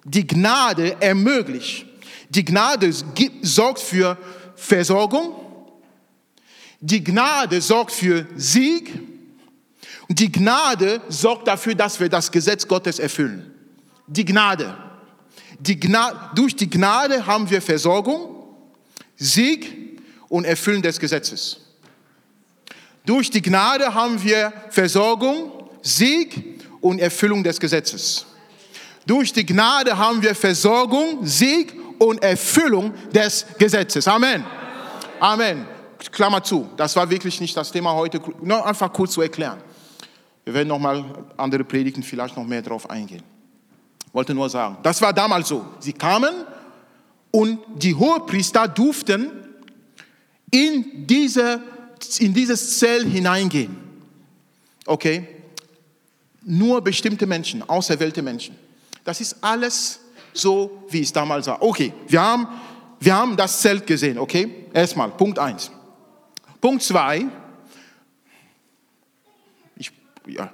die 0.04 0.26
Gnade 0.26 0.94
ermöglicht, 1.00 1.86
die 2.28 2.44
Gnade 2.44 2.92
sorgt 3.42 3.80
für 3.80 4.18
Versorgung, 4.54 5.32
die 6.80 7.02
Gnade 7.02 7.60
sorgt 7.60 7.92
für 7.92 8.26
Sieg, 8.36 8.92
und 10.08 10.18
die 10.18 10.30
Gnade 10.30 11.00
sorgt 11.08 11.48
dafür, 11.48 11.74
dass 11.74 11.98
wir 11.98 12.08
das 12.08 12.30
Gesetz 12.30 12.68
Gottes 12.68 12.98
erfüllen. 12.98 13.52
Die 14.06 14.24
Gnade. 14.24 14.76
Die 15.58 15.78
Gnade 15.78 16.30
durch 16.34 16.54
die 16.54 16.68
Gnade 16.68 17.26
haben 17.26 17.48
wir 17.48 17.62
Versorgung, 17.62 18.54
Sieg 19.16 20.02
und 20.28 20.44
Erfüllen 20.44 20.82
des 20.82 20.98
Gesetzes. 20.98 21.60
Durch 23.06 23.30
die 23.30 23.40
Gnade 23.40 23.94
haben 23.94 24.22
wir 24.22 24.52
Versorgung, 24.70 25.70
Sieg 25.82 26.60
und 26.80 26.98
Erfüllung 26.98 27.42
des 27.42 27.60
Gesetzes. 27.60 28.26
Durch 29.06 29.32
die 29.32 29.44
Gnade 29.44 29.96
haben 29.96 30.22
wir 30.22 30.34
Versorgung, 30.34 31.26
Sieg 31.26 31.74
und 31.98 32.22
Erfüllung 32.22 32.94
des 33.12 33.46
Gesetzes. 33.58 34.08
Amen. 34.08 34.44
Amen. 35.20 35.73
Klammer 36.12 36.42
zu. 36.42 36.68
Das 36.76 36.96
war 36.96 37.08
wirklich 37.08 37.40
nicht 37.40 37.56
das 37.56 37.70
Thema 37.70 37.94
heute. 37.94 38.20
Nur 38.42 38.64
einfach 38.66 38.92
kurz 38.92 39.12
zu 39.12 39.22
erklären. 39.22 39.58
Wir 40.44 40.54
werden 40.54 40.68
nochmal 40.68 41.04
andere 41.36 41.64
Predigten 41.64 42.02
vielleicht 42.02 42.36
noch 42.36 42.44
mehr 42.44 42.62
darauf 42.62 42.88
eingehen. 42.88 43.22
Wollte 44.12 44.34
nur 44.34 44.48
sagen, 44.48 44.76
das 44.82 45.00
war 45.00 45.12
damals 45.12 45.48
so. 45.48 45.64
Sie 45.80 45.92
kamen 45.92 46.32
und 47.30 47.58
die 47.74 47.94
Hohepriester 47.94 48.68
durften 48.68 49.30
in, 50.50 51.06
diese, 51.06 51.60
in 52.20 52.32
dieses 52.32 52.78
Zell 52.78 53.04
hineingehen. 53.04 53.76
Okay? 54.86 55.26
Nur 56.42 56.80
bestimmte 56.80 57.26
Menschen, 57.26 57.68
auserwählte 57.68 58.22
Menschen. 58.22 58.56
Das 59.02 59.20
ist 59.20 59.36
alles 59.40 59.98
so, 60.32 60.84
wie 60.90 61.00
es 61.00 61.12
damals 61.12 61.46
war. 61.46 61.62
Okay, 61.62 61.92
wir 62.06 62.20
haben, 62.20 62.46
wir 63.00 63.14
haben 63.14 63.36
das 63.36 63.60
Zelt 63.60 63.86
gesehen, 63.86 64.18
okay? 64.18 64.66
Erstmal, 64.72 65.10
Punkt 65.10 65.38
1. 65.38 65.70
Punkt 66.64 66.82
2, 66.82 67.26
ja, 70.26 70.50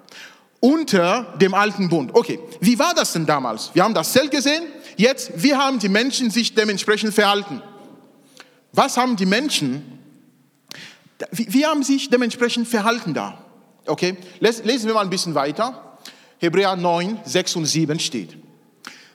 unter 0.58 1.34
dem 1.40 1.54
alten 1.54 1.88
Bund. 1.88 2.10
Okay, 2.12 2.40
wie 2.58 2.76
war 2.80 2.94
das 2.94 3.12
denn 3.12 3.26
damals? 3.26 3.70
Wir 3.74 3.84
haben 3.84 3.94
das 3.94 4.10
Zelt 4.10 4.32
gesehen, 4.32 4.64
jetzt, 4.96 5.30
wie 5.40 5.54
haben 5.54 5.78
die 5.78 5.88
Menschen 5.88 6.28
sich 6.28 6.52
dementsprechend 6.52 7.14
verhalten? 7.14 7.62
Was 8.72 8.96
haben 8.96 9.14
die 9.14 9.24
Menschen, 9.24 10.00
wie, 11.30 11.46
wie 11.54 11.64
haben 11.64 11.84
sich 11.84 12.10
dementsprechend 12.10 12.66
verhalten 12.66 13.14
da? 13.14 13.44
Okay, 13.86 14.16
lesen 14.40 14.88
wir 14.88 14.94
mal 14.94 15.02
ein 15.02 15.10
bisschen 15.10 15.36
weiter. 15.36 15.96
Hebräer 16.38 16.74
9, 16.74 17.20
6 17.24 17.54
und 17.54 17.66
7 17.66 18.00
steht. 18.00 18.36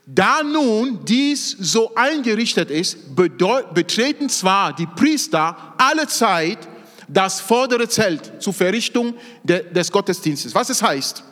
Da 0.05 0.43
nun 0.43 1.03
dies 1.03 1.57
so 1.59 1.93
eingerichtet 1.95 2.71
ist, 2.71 3.17
betreten 3.17 4.29
zwar 4.29 4.73
die 4.73 4.85
Priester 4.85 5.73
alle 5.77 6.07
Zeit 6.07 6.69
das 7.07 7.39
vordere 7.39 7.87
Zelt 7.87 8.41
zur 8.41 8.53
Verrichtung 8.53 9.15
de, 9.43 9.71
des 9.71 9.91
Gottesdienstes. 9.91 10.53
Was 10.55 10.69
es 10.69 10.81
heißt? 10.81 11.23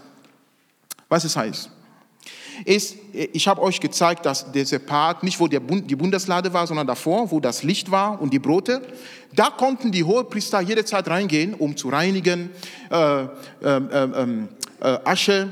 Was 1.10 1.24
es 1.24 1.36
heißt? 1.36 1.70
Ist, 2.66 2.96
ich 3.12 3.48
habe 3.48 3.62
euch 3.62 3.80
gezeigt, 3.80 4.26
dass 4.26 4.52
dieser 4.52 4.80
Part 4.80 5.24
nicht 5.24 5.40
wo 5.40 5.48
der 5.48 5.60
Bund, 5.60 5.90
die 5.90 5.96
Bundeslade 5.96 6.54
war, 6.54 6.68
sondern 6.68 6.86
davor, 6.86 7.32
wo 7.32 7.40
das 7.40 7.64
Licht 7.64 7.90
war 7.90 8.22
und 8.22 8.32
die 8.32 8.40
Brote. 8.40 8.82
Da 9.36 9.50
konnten 9.50 9.92
die 9.92 10.04
Hohepriester 10.04 10.62
jederzeit 10.62 11.08
reingehen, 11.08 11.56
um 11.56 11.76
zu 11.76 11.90
reinigen, 11.90 12.52
äh, 12.92 13.24
äh, 13.24 13.28
äh, 13.64 15.00
Asche 15.04 15.50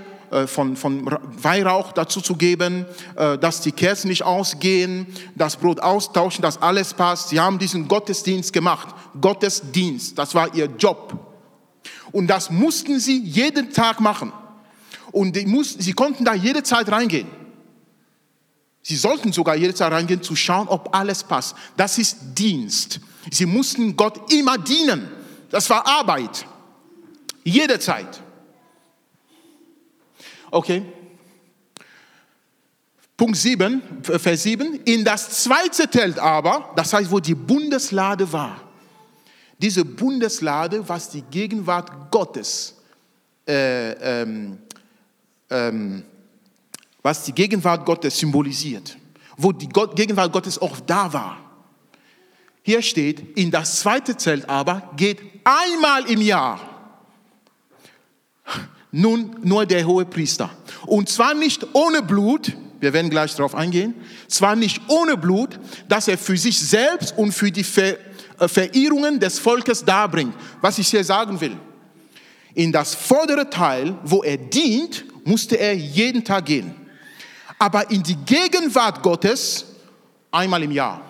von, 0.47 0.75
von 0.75 1.05
Weihrauch 1.41 1.91
dazu 1.91 2.21
zu 2.21 2.35
geben, 2.35 2.85
äh, 3.15 3.37
dass 3.37 3.61
die 3.61 3.71
Kerzen 3.71 4.07
nicht 4.07 4.23
ausgehen, 4.23 5.07
das 5.35 5.57
Brot 5.57 5.79
austauschen, 5.79 6.41
dass 6.41 6.61
alles 6.61 6.93
passt. 6.93 7.29
Sie 7.29 7.39
haben 7.39 7.59
diesen 7.59 7.87
Gottesdienst 7.87 8.53
gemacht. 8.53 8.95
Gottesdienst, 9.19 10.17
das 10.17 10.33
war 10.33 10.53
ihr 10.55 10.69
Job. 10.77 11.19
Und 12.11 12.27
das 12.27 12.49
mussten 12.49 12.99
sie 12.99 13.21
jeden 13.21 13.73
Tag 13.73 13.99
machen. 13.99 14.31
Und 15.11 15.45
mussten, 15.47 15.81
sie 15.81 15.93
konnten 15.93 16.23
da 16.23 16.33
jede 16.33 16.63
Zeit 16.63 16.89
reingehen. 16.91 17.27
Sie 18.83 18.95
sollten 18.95 19.31
sogar 19.31 19.55
jederzeit 19.55 19.91
reingehen, 19.91 20.23
zu 20.23 20.35
schauen, 20.35 20.67
ob 20.67 20.95
alles 20.95 21.23
passt. 21.23 21.55
Das 21.77 21.97
ist 21.97 22.17
Dienst. 22.33 22.99
Sie 23.29 23.45
mussten 23.45 23.95
Gott 23.95 24.31
immer 24.33 24.57
dienen. 24.57 25.07
Das 25.51 25.69
war 25.69 25.85
Arbeit. 25.85 26.45
Jederzeit. 27.43 28.21
Okay. 30.51 30.83
Punkt 33.15 33.37
7, 33.37 33.81
Vers 34.03 34.43
7. 34.43 34.81
In 34.83 35.05
das 35.05 35.43
zweite 35.43 35.89
Zelt 35.89 36.19
aber, 36.19 36.71
das 36.75 36.93
heißt, 36.93 37.09
wo 37.09 37.19
die 37.19 37.35
Bundeslade 37.35 38.31
war. 38.31 38.61
Diese 39.57 39.85
Bundeslade, 39.85 40.87
was 40.89 41.09
die 41.09 41.21
Gegenwart 41.21 42.11
Gottes, 42.11 42.75
äh, 43.47 43.91
ähm, 44.21 44.57
ähm, 45.49 46.03
was 47.01 47.23
die 47.23 47.31
Gegenwart 47.31 47.85
Gottes 47.85 48.17
symbolisiert. 48.17 48.97
Wo 49.37 49.51
die 49.51 49.69
Gott, 49.69 49.95
Gegenwart 49.95 50.33
Gottes 50.33 50.59
auch 50.59 50.79
da 50.79 51.13
war. 51.13 51.37
Hier 52.63 52.81
steht, 52.81 53.37
in 53.37 53.51
das 53.51 53.79
zweite 53.79 54.17
Zelt 54.17 54.49
aber 54.49 54.91
geht 54.97 55.19
einmal 55.43 56.09
im 56.09 56.21
Jahr 56.21 56.70
nun 58.91 59.37
nur 59.41 59.65
der 59.65 59.85
hohe 59.85 60.05
Priester. 60.05 60.49
Und 60.85 61.09
zwar 61.09 61.33
nicht 61.33 61.65
ohne 61.73 62.01
Blut, 62.01 62.55
wir 62.79 62.93
werden 62.93 63.09
gleich 63.09 63.35
darauf 63.35 63.55
eingehen, 63.55 63.95
zwar 64.27 64.55
nicht 64.55 64.81
ohne 64.87 65.17
Blut, 65.17 65.59
dass 65.87 66.07
er 66.07 66.17
für 66.17 66.37
sich 66.37 66.59
selbst 66.59 67.17
und 67.17 67.31
für 67.31 67.51
die 67.51 67.63
Ver 67.63 67.97
äh, 68.39 68.47
Verirrungen 68.47 69.19
des 69.19 69.39
Volkes 69.39 69.85
darbringt. 69.85 70.33
Was 70.61 70.79
ich 70.79 70.87
hier 70.87 71.03
sagen 71.03 71.39
will. 71.39 71.55
In 72.53 72.71
das 72.71 72.95
vordere 72.95 73.49
Teil, 73.49 73.97
wo 74.03 74.23
er 74.23 74.37
dient, 74.37 75.05
musste 75.25 75.57
er 75.57 75.73
jeden 75.75 76.23
Tag 76.23 76.45
gehen. 76.45 76.75
Aber 77.59 77.89
in 77.91 78.03
die 78.03 78.17
Gegenwart 78.17 79.03
Gottes 79.03 79.65
einmal 80.31 80.63
im 80.63 80.71
Jahr. 80.71 81.01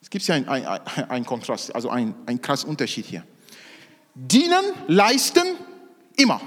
Es 0.00 0.10
gibt 0.10 0.26
ja 0.26 0.36
einen 0.36 0.48
ein 0.48 1.26
Kontrast, 1.26 1.74
also 1.74 1.90
einen 1.90 2.14
ein 2.26 2.40
krassen 2.40 2.70
Unterschied 2.70 3.04
hier. 3.06 3.24
Dienen, 4.14 4.64
leisten, 4.88 5.44
immer. 6.16 6.40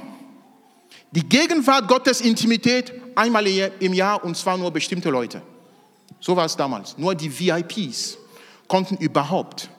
Die 1.11 1.27
Gegenwart 1.27 1.87
Gottes 1.87 2.21
Intimität 2.21 2.93
einmal 3.15 3.47
im 3.47 3.93
Jahr 3.93 4.23
und 4.23 4.37
zwar 4.37 4.57
nur 4.57 4.71
bestimmte 4.71 5.09
Leute. 5.09 5.41
So 6.19 6.35
war 6.35 6.45
es 6.45 6.55
damals. 6.55 6.97
Nur 6.97 7.15
die 7.15 7.31
VIPs 7.31 8.17
konnten 8.67 8.97
überhaupt 8.97 9.69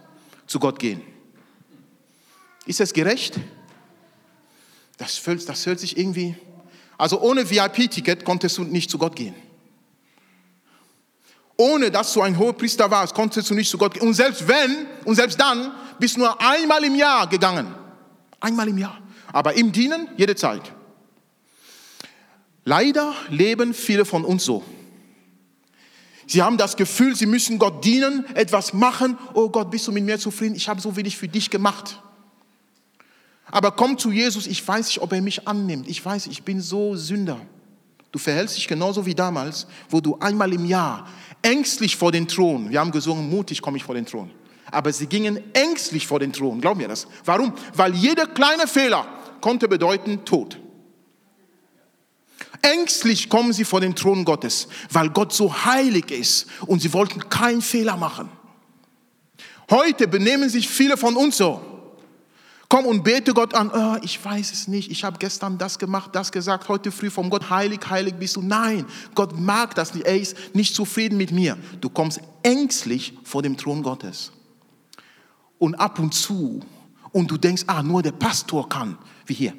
zu 0.47 0.59
Gott 0.59 0.78
gehen. 0.78 1.02
Ist 2.66 2.80
es 2.80 2.92
gerecht? 2.92 3.38
Das, 4.97 5.23
das 5.47 5.66
hört 5.66 5.80
sich 5.80 5.97
irgendwie. 5.97 6.35
Also 6.99 7.20
ohne 7.20 7.49
VIP-Ticket 7.49 8.25
konntest 8.25 8.59
du 8.59 8.64
nicht 8.64 8.90
zu 8.90 8.99
Gott 8.99 9.16
gehen. 9.16 9.35
Ohne 11.56 11.90
dass 11.90 12.12
du 12.12 12.23
ein 12.23 12.38
hoher 12.38 12.52
Priester 12.52 12.90
warst, 12.90 13.14
konntest 13.14 13.50
du 13.50 13.54
nicht 13.54 13.70
zu 13.70 13.78
Gott 13.78 13.94
gehen. 13.94 14.02
Und 14.02 14.14
selbst 14.14 14.47
wenn, 14.47 14.87
und 15.04 15.14
selbst 15.14 15.40
dann, 15.40 15.73
bist 15.99 16.16
du 16.16 16.20
nur 16.20 16.40
einmal 16.40 16.82
im 16.85 16.94
Jahr 16.94 17.26
gegangen. 17.26 17.75
Einmal 18.40 18.68
im 18.68 18.78
Jahr. 18.78 18.99
Aber 19.32 19.54
im 19.54 19.72
Dienen 19.72 20.08
jede 20.16 20.37
Zeit. 20.37 20.72
Leider 22.64 23.14
leben 23.28 23.75
viele 23.75 24.04
von 24.04 24.25
uns 24.25 24.44
so. 24.44 24.62
Sie 26.26 26.42
haben 26.42 26.58
das 26.58 26.76
Gefühl, 26.76 27.16
sie 27.16 27.26
müssen 27.26 27.58
Gott 27.58 27.84
dienen, 27.84 28.25
etwas 28.37 28.72
machen. 28.72 29.18
Oh 29.34 29.49
Gott, 29.49 29.70
bist 29.70 29.88
du 29.88 29.92
mit 29.92 30.04
mir 30.04 30.18
zufrieden? 30.18 30.54
Ich 30.54 30.68
habe 30.68 30.80
so 30.80 30.94
wenig 30.94 31.16
für 31.16 31.26
dich 31.26 31.50
gemacht. 31.50 32.00
Aber 33.50 33.72
komm 33.72 33.99
zu 33.99 34.12
Jesus, 34.12 34.46
ich 34.46 34.66
weiß 34.66 34.87
nicht, 34.87 35.00
ob 35.00 35.12
er 35.12 35.22
mich 35.22 35.49
annimmt. 35.49 35.88
Ich 35.88 36.04
weiß, 36.04 36.28
ich 36.28 36.44
bin 36.44 36.60
so 36.60 36.94
Sünder. 36.94 37.40
Du 38.12 38.18
verhältst 38.18 38.56
dich 38.56 38.68
genauso 38.68 39.06
wie 39.06 39.14
damals, 39.14 39.66
wo 39.88 40.00
du 40.00 40.18
einmal 40.20 40.52
im 40.52 40.64
Jahr 40.66 41.08
ängstlich 41.42 41.96
vor 41.96 42.12
den 42.12 42.28
Thron, 42.28 42.70
wir 42.70 42.80
haben 42.80 42.90
gesungen, 42.90 43.28
mutig 43.28 43.62
komme 43.62 43.76
ich 43.76 43.84
vor 43.84 43.95
den 43.95 44.06
Thron. 44.06 44.30
Aber 44.71 44.93
sie 44.93 45.06
gingen 45.06 45.40
ängstlich 45.52 46.06
vor 46.06 46.21
den 46.21 46.32
Thron, 46.32 46.60
glaub 46.60 46.76
mir 46.76 46.86
das. 46.88 47.08
Warum? 47.25 47.54
Weil 47.75 47.95
jeder 47.95 48.26
kleine 48.26 48.66
Fehler 48.66 49.06
konnte 49.40 49.68
bedeuten 49.68 50.24
Tod. 50.24 50.58
Ängstlich 52.62 53.28
kommen 53.28 53.52
sie 53.52 53.64
vor 53.64 53.80
den 53.80 53.94
Thron 53.94 54.24
Gottes, 54.24 54.68
weil 54.90 55.10
Gott 55.10 55.32
so 55.32 55.64
heilig 55.64 56.10
ist 56.10 56.46
und 56.66 56.80
sie 56.82 56.92
wollten 56.92 57.28
keinen 57.28 57.62
Fehler 57.62 57.96
machen. 57.96 58.28
Heute 59.70 60.08
benehmen 60.08 60.48
sich 60.48 60.68
viele 60.68 60.96
von 60.96 61.16
uns 61.16 61.36
so. 61.36 61.60
Komm 62.68 62.86
und 62.86 63.02
bete 63.02 63.34
Gott 63.34 63.54
an, 63.54 63.70
oh, 63.74 63.98
ich 64.02 64.24
weiß 64.24 64.52
es 64.52 64.68
nicht, 64.68 64.92
ich 64.92 65.02
habe 65.02 65.18
gestern 65.18 65.58
das 65.58 65.78
gemacht, 65.78 66.10
das 66.12 66.30
gesagt, 66.30 66.68
heute 66.68 66.92
früh 66.92 67.10
vom 67.10 67.28
Gott, 67.28 67.50
heilig, 67.50 67.80
heilig 67.88 68.14
bist 68.14 68.36
du. 68.36 68.42
Nein, 68.42 68.86
Gott 69.14 69.36
mag 69.36 69.74
das 69.74 69.92
nicht, 69.94 70.06
er 70.06 70.20
ist 70.20 70.36
nicht 70.54 70.74
zufrieden 70.74 71.16
mit 71.16 71.32
mir. 71.32 71.58
Du 71.80 71.88
kommst 71.88 72.20
ängstlich 72.44 73.18
vor 73.24 73.42
dem 73.42 73.56
Thron 73.56 73.82
Gottes. 73.82 74.30
Und 75.58 75.74
ab 75.74 75.98
und 75.98 76.14
zu, 76.14 76.60
und 77.12 77.30
du 77.30 77.36
denkst, 77.36 77.64
ah, 77.66 77.82
nur 77.82 78.02
der 78.02 78.12
Pastor 78.12 78.68
kann, 78.68 78.96
wie 79.26 79.34
hier, 79.34 79.52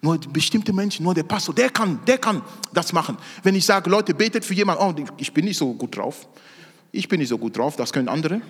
nur 0.00 0.18
bestimmte 0.18 0.72
Menschen, 0.72 1.04
nur 1.04 1.14
der 1.14 1.24
Pastor, 1.24 1.54
der 1.54 1.70
kann, 1.70 1.98
der 2.06 2.18
kann 2.18 2.42
das 2.72 2.92
machen. 2.92 3.16
Wenn 3.42 3.54
ich 3.54 3.64
sage, 3.64 3.90
Leute, 3.90 4.14
betet 4.14 4.44
für 4.44 4.54
jemanden, 4.54 4.82
oh, 4.82 5.12
ich 5.16 5.32
bin 5.32 5.44
nicht 5.44 5.58
so 5.58 5.72
gut 5.74 5.96
drauf. 5.96 6.28
Ich 6.92 7.08
bin 7.08 7.20
nicht 7.20 7.28
so 7.28 7.38
gut 7.38 7.56
drauf, 7.56 7.76
das 7.76 7.92
können 7.92 8.08
andere. 8.08 8.40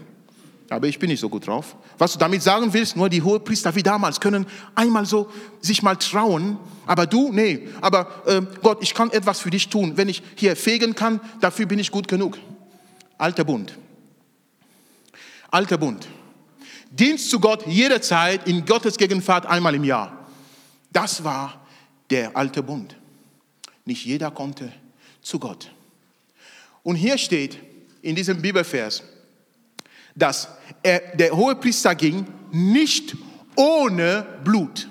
Aber 0.71 0.87
ich 0.87 0.99
bin 0.99 1.09
nicht 1.09 1.21
so 1.21 1.31
gut 1.31 1.47
drauf. 1.47 1.77
Was 1.97 2.13
du 2.13 2.19
damit 2.19 2.43
sagen 2.43 2.73
willst, 2.73 2.95
nur 2.95 3.09
die 3.09 3.23
Hohepriester 3.23 3.75
wie 3.75 3.83
damals 3.83 4.21
können 4.21 4.47
einmal 4.75 5.07
so 5.07 5.31
sich 5.61 5.83
mal 5.83 5.97
trauen. 5.97 6.59
Aber 6.87 7.07
du, 7.07 7.33
nee. 7.33 7.69
Aber 7.81 8.23
äh, 8.27 8.43
Gott, 8.63 8.79
ich 8.83 8.93
kann 8.93 9.11
etwas 9.11 9.41
für 9.41 9.51
dich 9.51 9.71
tun. 9.71 9.93
Wenn 9.97 10.11
ich 10.11 10.23
hier 10.35 10.55
fegen 10.57 10.95
kann, 10.95 11.21
dafür 11.41 11.65
bin 11.65 11.79
ich 11.79 11.91
gut 11.91 12.07
genug. 12.07 12.39
Alter 13.17 13.45
Bund. 13.45 13.79
Alter 15.51 15.79
Bund. 15.79 16.07
Dienst 16.91 17.31
zu 17.31 17.41
Gott 17.41 17.67
jederzeit 17.67 18.47
in 18.47 18.65
Gottes 18.65 18.97
Gegenwart 18.97 19.47
einmal 19.47 19.75
im 19.75 19.85
Jahr. 19.85 20.27
Das 20.91 21.23
war 21.23 21.67
der 22.11 22.37
alte 22.37 22.63
Bund. 22.63 22.97
Nicht 23.85 24.05
jeder 24.05 24.31
konnte 24.31 24.73
zu 25.23 25.39
Gott. 25.39 25.71
Und 26.83 26.97
hier 26.97 27.19
steht 27.19 27.59
in 28.03 28.15
diesem 28.15 28.41
Bibelvers, 28.41 29.03
dass 30.15 30.49
er, 30.83 31.17
der 31.17 31.37
hohe 31.37 31.55
Priester 31.55 31.95
ging 31.95 32.27
nicht 32.51 33.17
ohne 33.55 34.27
Blut. 34.43 34.89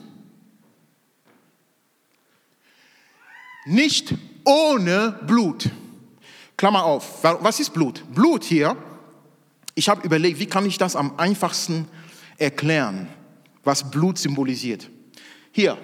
Nicht 3.66 4.14
ohne 4.46 5.20
Blut. 5.26 5.70
Klammer 6.56 6.84
auf. 6.84 7.24
Was 7.24 7.60
ist 7.60 7.74
Blut? 7.74 8.04
Blut 8.14 8.44
hier, 8.44 8.76
ich 9.78 9.90
habe 9.90 10.04
überlegt, 10.04 10.40
wie 10.40 10.48
kann 10.48 10.66
ich 10.66 10.80
das 10.80 10.96
am 10.96 11.20
einfachsten 11.20 11.88
erklären, 12.40 13.08
was 13.64 13.92
Blut 13.92 14.18
symbolisiert. 14.18 14.90
Hier, 15.52 15.78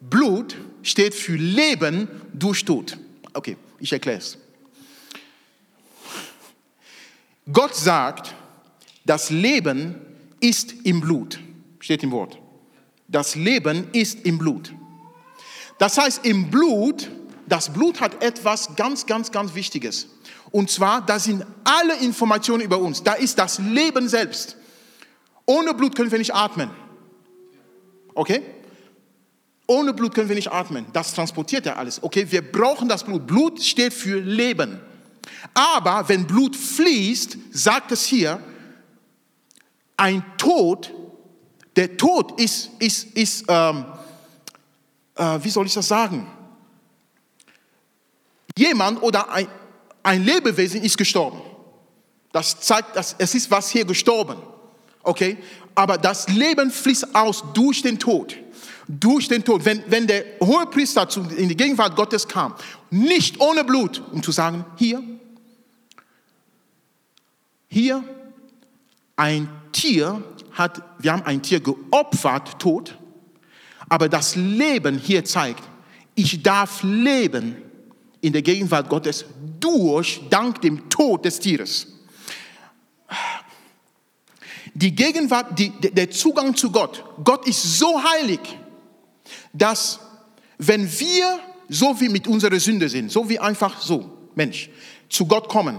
Blut 0.00 0.56
steht 0.82 1.14
für 1.14 1.36
Leben 1.36 2.08
durch 2.32 2.64
Tod. 2.64 2.96
Okay, 3.34 3.58
ich 3.78 3.92
erkläre 3.92 4.16
es. 4.16 4.38
Gott 7.52 7.74
sagt, 7.74 8.34
das 9.04 9.28
Leben 9.28 9.96
ist 10.40 10.72
im 10.84 11.02
Blut. 11.02 11.38
Steht 11.80 12.02
im 12.02 12.12
Wort. 12.12 12.38
Das 13.08 13.34
Leben 13.34 13.88
ist 13.92 14.24
im 14.24 14.38
Blut. 14.38 14.72
Das 15.76 15.98
heißt, 15.98 16.24
im 16.24 16.50
Blut, 16.50 17.10
das 17.46 17.70
Blut 17.70 18.00
hat 18.00 18.22
etwas 18.22 18.74
ganz, 18.74 19.04
ganz, 19.04 19.30
ganz 19.32 19.54
Wichtiges. 19.54 20.08
Und 20.54 20.70
zwar, 20.70 21.04
da 21.04 21.18
sind 21.18 21.44
alle 21.64 21.96
Informationen 21.96 22.62
über 22.62 22.78
uns. 22.78 23.02
Da 23.02 23.14
ist 23.14 23.36
das 23.40 23.58
Leben 23.58 24.08
selbst. 24.08 24.56
Ohne 25.46 25.74
Blut 25.74 25.96
können 25.96 26.12
wir 26.12 26.18
nicht 26.18 26.32
atmen. 26.32 26.70
Okay? 28.14 28.40
Ohne 29.66 29.92
Blut 29.92 30.14
können 30.14 30.28
wir 30.28 30.36
nicht 30.36 30.52
atmen. 30.52 30.86
Das 30.92 31.12
transportiert 31.12 31.66
ja 31.66 31.74
alles. 31.74 32.00
Okay, 32.00 32.30
wir 32.30 32.52
brauchen 32.52 32.88
das 32.88 33.02
Blut. 33.02 33.26
Blut 33.26 33.60
steht 33.64 33.92
für 33.92 34.20
Leben. 34.20 34.78
Aber 35.54 36.08
wenn 36.08 36.24
Blut 36.24 36.54
fließt, 36.54 37.36
sagt 37.50 37.90
es 37.90 38.04
hier, 38.04 38.40
ein 39.96 40.24
Tod, 40.38 40.94
der 41.74 41.96
Tod 41.96 42.40
ist, 42.40 42.70
ist, 42.78 43.06
ist 43.16 43.44
ähm, 43.48 43.86
äh, 45.16 45.38
wie 45.42 45.50
soll 45.50 45.66
ich 45.66 45.74
das 45.74 45.88
sagen? 45.88 46.28
Jemand 48.56 49.02
oder 49.02 49.28
ein, 49.30 49.48
ein 50.04 50.24
Lebewesen 50.24 50.82
ist 50.82 50.96
gestorben. 50.96 51.40
Das 52.30 52.60
zeigt, 52.60 52.94
dass 52.94 53.16
es 53.18 53.34
ist 53.34 53.50
was 53.50 53.70
hier 53.70 53.84
gestorben. 53.84 54.36
Okay? 55.02 55.36
Aber 55.74 55.98
das 55.98 56.28
Leben 56.28 56.70
fließt 56.70 57.14
aus 57.14 57.42
durch 57.52 57.82
den 57.82 57.98
Tod 57.98 58.36
durch 58.88 59.28
den 59.28 59.44
Tod, 59.44 59.64
wenn, 59.64 59.82
wenn 59.88 60.06
der 60.06 60.24
hohe 60.40 60.66
Priester 60.66 61.08
in 61.36 61.48
die 61.48 61.56
Gegenwart 61.56 61.96
Gottes 61.96 62.26
kam, 62.28 62.54
nicht 62.90 63.40
ohne 63.40 63.64
Blut, 63.64 64.02
um 64.12 64.22
zu 64.22 64.32
sagen, 64.32 64.64
hier, 64.76 65.02
hier, 67.68 68.04
ein 69.16 69.48
Tier 69.72 70.22
hat, 70.52 70.82
wir 70.98 71.12
haben 71.12 71.22
ein 71.22 71.42
Tier 71.42 71.60
geopfert, 71.60 72.58
tot, 72.58 72.98
aber 73.88 74.08
das 74.08 74.36
Leben 74.36 74.98
hier 74.98 75.24
zeigt, 75.24 75.62
ich 76.14 76.42
darf 76.42 76.82
leben 76.82 77.56
in 78.24 78.32
der 78.32 78.40
Gegenwart 78.40 78.88
Gottes 78.88 79.26
durch, 79.60 80.22
dank 80.30 80.62
dem 80.62 80.88
Tod 80.88 81.26
des 81.26 81.38
Tieres. 81.38 81.86
Die 84.72 84.94
Gegenwart, 84.94 85.58
die, 85.58 85.70
der 85.70 86.10
Zugang 86.10 86.56
zu 86.56 86.72
Gott. 86.72 87.04
Gott 87.22 87.46
ist 87.46 87.78
so 87.78 88.02
heilig, 88.02 88.40
dass 89.52 90.00
wenn 90.56 90.90
wir 90.98 91.38
so 91.68 92.00
wie 92.00 92.08
mit 92.08 92.26
unserer 92.26 92.58
Sünde 92.58 92.88
sind, 92.88 93.12
so 93.12 93.28
wie 93.28 93.38
einfach 93.38 93.80
so, 93.80 94.10
Mensch, 94.34 94.70
zu 95.10 95.26
Gott 95.26 95.48
kommen, 95.48 95.78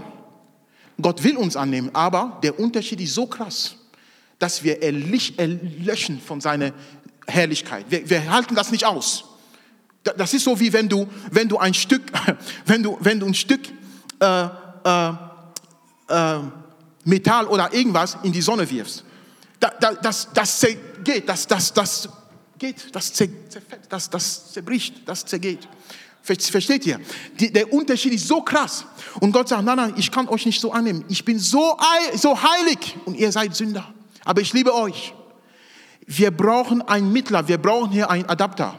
Gott 1.02 1.22
will 1.24 1.36
uns 1.36 1.56
annehmen, 1.56 1.90
aber 1.94 2.38
der 2.44 2.58
Unterschied 2.60 3.00
ist 3.00 3.14
so 3.14 3.26
krass, 3.26 3.74
dass 4.38 4.62
wir 4.62 4.82
erlöschen 4.82 6.20
von 6.20 6.40
seiner 6.40 6.72
Herrlichkeit. 7.26 7.86
Wir, 7.88 8.08
wir 8.08 8.30
halten 8.30 8.54
das 8.54 8.70
nicht 8.70 8.84
aus. 8.84 9.24
Das 10.16 10.34
ist 10.34 10.44
so 10.44 10.58
wie 10.58 10.72
wenn 10.72 10.88
du, 10.88 11.06
wenn 11.30 11.48
du 11.48 11.58
ein 11.58 11.74
Stück, 11.74 12.02
wenn 12.66 12.82
du, 12.82 12.96
wenn 13.00 13.20
du 13.20 13.26
ein 13.26 13.34
Stück 13.34 13.60
äh, 14.20 14.48
äh, 14.84 15.12
äh, 16.08 16.38
Metall 17.04 17.46
oder 17.46 17.72
irgendwas 17.72 18.16
in 18.22 18.32
die 18.32 18.42
Sonne 18.42 18.68
wirfst. 18.68 19.04
Da, 19.60 19.70
da, 19.80 19.92
das, 19.94 20.28
das 20.32 20.66
geht, 21.02 21.28
das, 21.28 21.46
das, 21.46 21.72
das 21.72 22.08
geht, 22.58 22.94
das 22.94 23.12
zerfällt, 23.12 23.86
das, 23.88 24.10
das 24.10 24.52
zerbricht, 24.52 25.08
das 25.08 25.24
zergeht. 25.24 25.66
Versteht 26.22 26.84
ihr? 26.86 27.00
Die, 27.38 27.52
der 27.52 27.72
Unterschied 27.72 28.12
ist 28.12 28.26
so 28.26 28.42
krass. 28.42 28.84
Und 29.20 29.30
Gott 29.30 29.48
sagt, 29.48 29.64
nein, 29.64 29.76
nein, 29.76 29.94
ich 29.96 30.10
kann 30.10 30.28
euch 30.28 30.44
nicht 30.44 30.60
so 30.60 30.72
annehmen. 30.72 31.04
Ich 31.08 31.24
bin 31.24 31.38
so, 31.38 31.78
so 32.16 32.36
heilig 32.42 32.96
und 33.04 33.14
ihr 33.16 33.30
seid 33.30 33.54
Sünder. 33.54 33.94
Aber 34.24 34.40
ich 34.40 34.52
liebe 34.52 34.74
euch. 34.74 35.14
Wir 36.04 36.32
brauchen 36.32 36.82
einen 36.82 37.12
Mittler, 37.12 37.46
wir 37.46 37.58
brauchen 37.58 37.90
hier 37.90 38.10
einen 38.10 38.28
Adapter. 38.28 38.78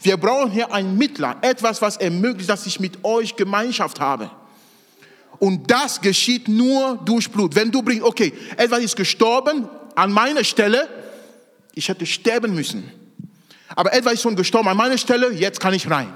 Wir 0.00 0.16
brauchen 0.16 0.50
hier 0.50 0.72
einen 0.72 0.98
Mittler, 0.98 1.36
etwas, 1.42 1.80
was 1.82 1.96
ermöglicht, 1.96 2.48
dass 2.48 2.66
ich 2.66 2.80
mit 2.80 3.04
euch 3.04 3.36
Gemeinschaft 3.36 4.00
habe. 4.00 4.30
Und 5.38 5.70
das 5.70 6.00
geschieht 6.00 6.48
nur 6.48 7.00
durch 7.04 7.30
Blut. 7.30 7.54
Wenn 7.54 7.70
du 7.70 7.82
bringst, 7.82 8.04
okay, 8.04 8.32
etwas 8.56 8.80
ist 8.80 8.96
gestorben 8.96 9.68
an 9.94 10.12
meiner 10.12 10.44
Stelle, 10.44 10.88
ich 11.74 11.88
hätte 11.88 12.06
sterben 12.06 12.54
müssen. 12.54 12.90
Aber 13.74 13.92
etwas 13.92 14.14
ist 14.14 14.22
schon 14.22 14.36
gestorben 14.36 14.68
an 14.68 14.76
meiner 14.76 14.98
Stelle, 14.98 15.32
jetzt 15.32 15.58
kann 15.60 15.74
ich 15.74 15.90
rein. 15.90 16.12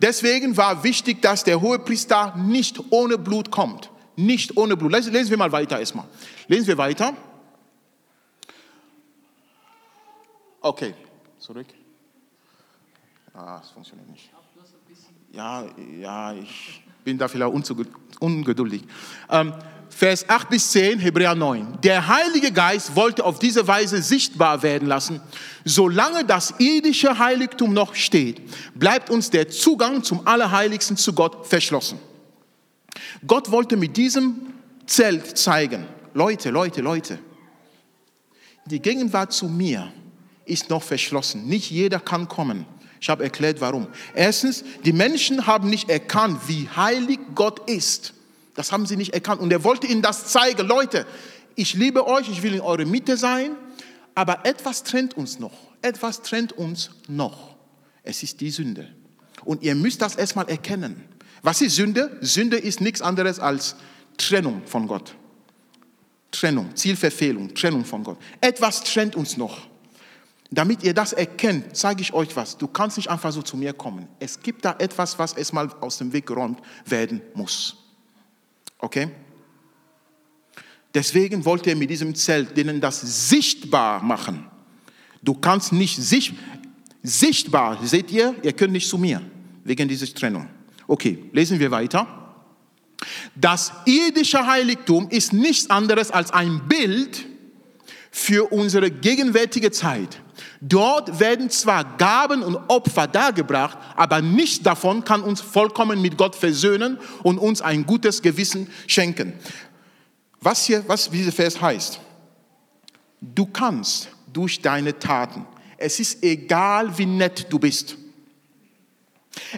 Deswegen 0.00 0.56
war 0.56 0.82
wichtig, 0.84 1.22
dass 1.22 1.44
der 1.44 1.60
hohe 1.60 1.78
Priester 1.78 2.34
nicht 2.36 2.80
ohne 2.90 3.18
Blut 3.18 3.50
kommt. 3.50 3.90
Nicht 4.16 4.56
ohne 4.56 4.76
Blut. 4.76 4.92
Lesen, 4.92 5.12
lesen 5.12 5.30
wir 5.30 5.38
mal 5.38 5.52
weiter 5.52 5.78
erstmal. 5.78 6.06
Lesen 6.46 6.66
wir 6.66 6.78
weiter. 6.78 7.14
Okay, 10.60 10.94
zurück. 11.38 11.66
Ah, 13.34 13.60
es 13.62 13.70
funktioniert 13.70 14.08
nicht. 14.08 14.30
Ja, 15.32 15.64
ja, 16.00 16.32
ich 16.32 16.82
bin 17.02 17.18
da 17.18 17.26
vielleicht 17.26 17.52
ungeduldig. 18.20 18.84
Ähm, 19.28 19.52
Vers 19.90 20.28
8 20.28 20.48
bis 20.48 20.70
10, 20.70 20.98
Hebräer 21.00 21.34
9. 21.34 21.80
Der 21.82 22.06
Heilige 22.06 22.52
Geist 22.52 22.96
wollte 22.96 23.24
auf 23.24 23.38
diese 23.38 23.66
Weise 23.66 24.02
sichtbar 24.02 24.62
werden 24.62 24.88
lassen. 24.88 25.20
Solange 25.64 26.24
das 26.24 26.54
irdische 26.58 27.18
Heiligtum 27.18 27.72
noch 27.72 27.94
steht, 27.94 28.40
bleibt 28.74 29.10
uns 29.10 29.30
der 29.30 29.48
Zugang 29.48 30.02
zum 30.02 30.26
Allerheiligsten 30.26 30.96
zu 30.96 31.12
Gott 31.12 31.46
verschlossen. 31.46 31.98
Gott 33.26 33.50
wollte 33.50 33.76
mit 33.76 33.96
diesem 33.96 34.54
Zelt 34.86 35.36
zeigen, 35.36 35.86
Leute, 36.12 36.50
Leute, 36.50 36.80
Leute, 36.80 37.18
die 38.66 38.80
Gegenwart 38.80 39.32
zu 39.32 39.48
mir 39.48 39.92
ist 40.44 40.70
noch 40.70 40.82
verschlossen. 40.82 41.46
Nicht 41.46 41.70
jeder 41.70 42.00
kann 42.00 42.28
kommen. 42.28 42.66
Ich 43.04 43.10
habe 43.10 43.22
erklärt, 43.22 43.60
warum. 43.60 43.86
Erstens, 44.14 44.64
die 44.82 44.94
Menschen 44.94 45.46
haben 45.46 45.68
nicht 45.68 45.90
erkannt, 45.90 46.40
wie 46.46 46.70
heilig 46.74 47.18
Gott 47.34 47.68
ist. 47.68 48.14
Das 48.54 48.72
haben 48.72 48.86
sie 48.86 48.96
nicht 48.96 49.12
erkannt. 49.12 49.42
Und 49.42 49.52
er 49.52 49.62
wollte 49.62 49.86
ihnen 49.86 50.00
das 50.00 50.28
zeigen. 50.28 50.66
Leute, 50.66 51.04
ich 51.54 51.74
liebe 51.74 52.06
euch, 52.06 52.30
ich 52.30 52.42
will 52.42 52.54
in 52.54 52.62
eure 52.62 52.86
Mitte 52.86 53.18
sein, 53.18 53.56
aber 54.14 54.46
etwas 54.46 54.84
trennt 54.84 55.18
uns 55.18 55.38
noch. 55.38 55.52
Etwas 55.82 56.22
trennt 56.22 56.54
uns 56.54 56.92
noch. 57.06 57.54
Es 58.04 58.22
ist 58.22 58.40
die 58.40 58.50
Sünde. 58.50 58.88
Und 59.44 59.62
ihr 59.62 59.74
müsst 59.74 60.00
das 60.00 60.16
erstmal 60.16 60.48
erkennen. 60.48 61.04
Was 61.42 61.60
ist 61.60 61.76
Sünde? 61.76 62.16
Sünde 62.22 62.56
ist 62.56 62.80
nichts 62.80 63.02
anderes 63.02 63.38
als 63.38 63.76
Trennung 64.16 64.62
von 64.64 64.86
Gott. 64.86 65.14
Trennung, 66.30 66.74
Zielverfehlung, 66.74 67.54
Trennung 67.54 67.84
von 67.84 68.02
Gott. 68.02 68.16
Etwas 68.40 68.82
trennt 68.82 69.14
uns 69.14 69.36
noch. 69.36 69.73
Damit 70.54 70.84
ihr 70.84 70.94
das 70.94 71.12
erkennt, 71.12 71.76
zeige 71.76 72.00
ich 72.00 72.12
euch 72.12 72.36
was. 72.36 72.56
Du 72.56 72.68
kannst 72.68 72.96
nicht 72.96 73.10
einfach 73.10 73.32
so 73.32 73.42
zu 73.42 73.56
mir 73.56 73.72
kommen. 73.72 74.06
Es 74.20 74.40
gibt 74.40 74.64
da 74.64 74.76
etwas, 74.78 75.18
was 75.18 75.32
erstmal 75.32 75.68
aus 75.80 75.98
dem 75.98 76.12
Weg 76.12 76.26
geräumt 76.26 76.60
werden 76.86 77.20
muss. 77.34 77.76
Okay? 78.78 79.08
Deswegen 80.94 81.44
wollte 81.44 81.70
er 81.70 81.76
mit 81.76 81.90
diesem 81.90 82.14
Zelt 82.14 82.56
denen 82.56 82.80
das 82.80 83.28
sichtbar 83.28 84.00
machen. 84.00 84.46
Du 85.22 85.34
kannst 85.34 85.72
nicht 85.72 85.96
sich, 85.96 86.34
sichtbar, 87.02 87.84
seht 87.84 88.12
ihr, 88.12 88.36
ihr 88.44 88.52
könnt 88.52 88.74
nicht 88.74 88.88
zu 88.88 88.96
mir, 88.96 89.22
wegen 89.64 89.88
dieser 89.88 90.06
Trennung. 90.14 90.48
Okay, 90.86 91.24
lesen 91.32 91.58
wir 91.58 91.72
weiter. 91.72 92.06
Das 93.34 93.72
irdische 93.86 94.46
Heiligtum 94.46 95.08
ist 95.08 95.32
nichts 95.32 95.68
anderes 95.68 96.12
als 96.12 96.30
ein 96.30 96.68
Bild 96.68 97.26
für 98.12 98.52
unsere 98.52 98.92
gegenwärtige 98.92 99.72
Zeit. 99.72 100.20
Dort 100.66 101.20
werden 101.20 101.50
zwar 101.50 101.84
Gaben 101.98 102.42
und 102.42 102.56
Opfer 102.68 103.06
dargebracht, 103.06 103.76
aber 103.96 104.22
nichts 104.22 104.62
davon 104.62 105.04
kann 105.04 105.22
uns 105.22 105.42
vollkommen 105.42 106.00
mit 106.00 106.16
Gott 106.16 106.34
versöhnen 106.34 106.98
und 107.22 107.36
uns 107.36 107.60
ein 107.60 107.84
gutes 107.84 108.22
Gewissen 108.22 108.70
schenken. 108.86 109.34
Was 110.40 110.64
hier, 110.64 110.82
was 110.86 111.10
dieser 111.10 111.32
Vers 111.32 111.60
heißt, 111.60 112.00
du 113.20 113.44
kannst 113.44 114.08
durch 114.32 114.62
deine 114.62 114.98
Taten, 114.98 115.44
es 115.76 116.00
ist 116.00 116.22
egal, 116.24 116.96
wie 116.96 117.04
nett 117.04 117.46
du 117.50 117.58
bist, 117.58 117.98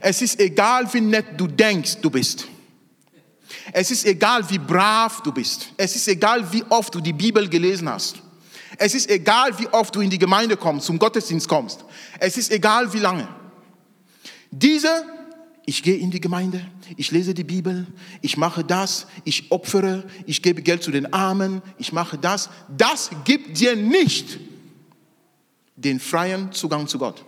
es 0.01 0.23
ist 0.23 0.40
egal, 0.40 0.92
wie 0.92 1.03
nett 1.03 1.27
du 1.37 1.47
denkst, 1.47 1.99
du 2.03 2.11
bist. 2.11 2.49
Es 3.73 3.92
ist 3.92 4.05
egal, 4.07 4.49
wie 4.51 4.59
brav 4.59 5.23
du 5.23 5.31
bist. 5.31 5.69
Es 5.77 5.95
ist 5.95 6.09
egal, 6.09 6.53
wie 6.53 6.64
oft 6.69 6.92
du 6.92 7.01
die 7.01 7.12
Bibel 7.12 7.49
gelesen 7.49 7.88
hast. 7.88 8.16
Es 8.78 8.94
ist 8.94 9.08
egal, 9.10 9.58
wie 9.58 9.68
oft 9.68 9.94
du 9.94 10.00
in 10.00 10.10
die 10.10 10.18
Gemeinde 10.18 10.56
kommst, 10.56 10.86
zum 10.86 10.98
Gottesdienst 10.98 11.48
kommst. 11.48 11.84
Es 12.20 12.36
ist 12.36 12.50
egal, 12.50 12.92
wie 12.92 12.98
lange. 12.98 13.28
Diese, 14.50 15.04
ich 15.64 15.82
gehe 15.82 15.96
in 15.96 16.10
die 16.10 16.20
Gemeinde, 16.20 16.66
ich 16.96 17.10
lese 17.10 17.34
die 17.34 17.44
Bibel, 17.44 17.86
ich 18.22 18.36
mache 18.36 18.64
das, 18.64 19.06
ich 19.24 19.50
opfere, 19.50 20.04
ich 20.26 20.42
gebe 20.42 20.62
Geld 20.62 20.82
zu 20.82 20.90
den 20.90 21.12
Armen, 21.12 21.62
ich 21.78 21.92
mache 21.92 22.18
das. 22.18 22.50
Das 22.76 23.10
gibt 23.24 23.58
dir 23.58 23.76
nicht 23.76 24.38
den 25.76 26.00
freien 26.00 26.52
Zugang 26.52 26.86
zu 26.86 26.98
Gott. 26.98 27.24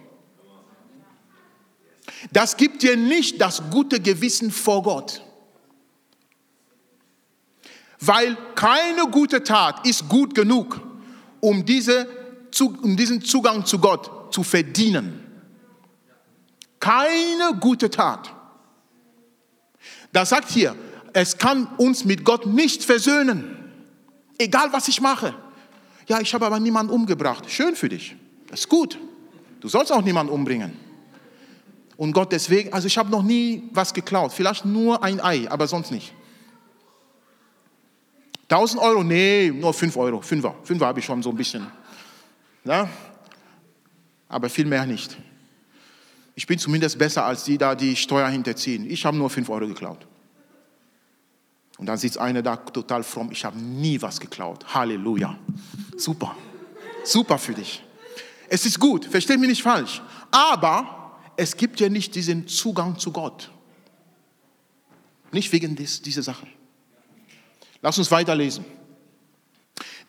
Das 2.33 2.57
gibt 2.57 2.83
dir 2.83 2.97
nicht 2.97 3.41
das 3.41 3.63
gute 3.71 4.01
Gewissen 4.01 4.51
vor 4.51 4.83
Gott. 4.83 5.23
Weil 8.01 8.37
keine 8.55 9.11
gute 9.11 9.43
Tat 9.43 9.87
ist 9.87 10.09
gut 10.09 10.35
genug 10.35 10.88
um, 11.41 11.65
diese, 11.65 12.07
um 12.61 12.97
diesen 12.97 13.23
Zugang 13.23 13.65
zu 13.65 13.79
Gott 13.79 14.33
zu 14.33 14.43
verdienen. 14.43 15.25
Keine 16.81 17.59
gute 17.59 17.91
Tat. 17.91 18.33
Das 20.13 20.31
sagt 20.31 20.51
hier, 20.51 20.75
es 21.13 21.39
kann 21.39 21.67
uns 21.77 22.05
mit 22.05 22.25
Gott 22.25 22.47
nicht 22.47 22.85
versöhnen. 22.85 23.57
Egal 24.39 24.73
was 24.73 24.89
ich 24.89 25.01
mache. 25.01 25.35
Ja, 26.07 26.21
ich 26.21 26.33
habe 26.33 26.47
aber 26.47 26.61
niemanden 26.61 26.93
umgebracht. 26.93 27.51
Schön 27.51 27.75
für 27.75 27.89
dich. 27.89 28.17
Das 28.49 28.61
ist 28.61 28.69
gut. 28.69 28.99
Du 29.61 29.69
sollst 29.69 29.93
auch 29.93 30.03
niemanden 30.03 30.33
umbringen. 30.33 30.73
Und 31.97 32.13
Gott 32.13 32.31
deswegen, 32.33 32.73
also 32.73 32.87
ich 32.87 32.97
habe 32.97 33.11
noch 33.11 33.25
nie 33.25 33.69
was 33.73 33.93
geklaut. 33.93 34.33
Vielleicht 34.33 34.65
nur 34.65 35.03
ein 35.03 35.21
Ei, 35.21 35.51
aber 35.51 35.67
sonst 35.67 35.91
nicht. 35.91 36.15
1000 38.49 38.81
Euro? 38.81 39.05
Nee, 39.05 39.51
nur 39.55 39.75
5 39.75 39.97
Euro. 39.97 40.21
Fünfer. 40.23 40.55
Fünfer 40.63 40.87
habe 40.87 41.01
ich 41.01 41.05
schon 41.05 41.23
so 41.23 41.31
ein 41.31 41.37
bisschen. 41.37 41.67
Ja? 42.65 42.89
Aber 44.29 44.49
viel 44.49 44.65
mehr 44.65 44.87
nicht. 44.87 45.17
Ich 46.35 46.47
bin 46.47 46.59
zumindest 46.59 46.99
besser 46.99 47.25
als 47.25 47.45
die 47.45 47.59
da, 47.59 47.75
die 47.75 47.97
Steuer 47.97 48.29
hinterziehen. 48.29 48.89
Ich 48.89 49.05
habe 49.05 49.17
nur 49.17 49.29
5 49.29 49.49
Euro 49.51 49.67
geklaut. 49.67 50.07
Und 51.79 51.87
dann 51.87 51.99
sitzt 51.99 52.19
einer 52.19 52.43
da 52.43 52.57
total 52.57 53.03
fromm. 53.03 53.31
Ich 53.33 53.45
habe 53.45 53.59
nie 53.59 54.01
was 54.01 54.19
geklaut. 54.19 54.75
Halleluja. 54.75 55.39
Super. 55.97 56.35
Super 57.05 57.39
für 57.39 57.55
dich. 57.55 57.85
Es 58.49 58.65
ist 58.67 58.81
gut, 58.81 59.05
versteh 59.05 59.37
mich 59.37 59.49
nicht 59.49 59.63
falsch. 59.63 60.03
Aber 60.31 61.19
es 61.37 61.57
gibt 61.57 61.81
ja 61.81 61.89
nicht 61.89 62.15
diesen 62.15 62.49
Zugang 62.49 62.99
zu 62.99 63.13
Gott. 63.13 63.51
Nicht 65.33 65.53
wegen 65.53 65.77
dieser 65.77 66.23
Sache. 66.23 66.47
Lass 67.83 67.99
uns 67.99 68.11
weiterlesen. 68.11 68.65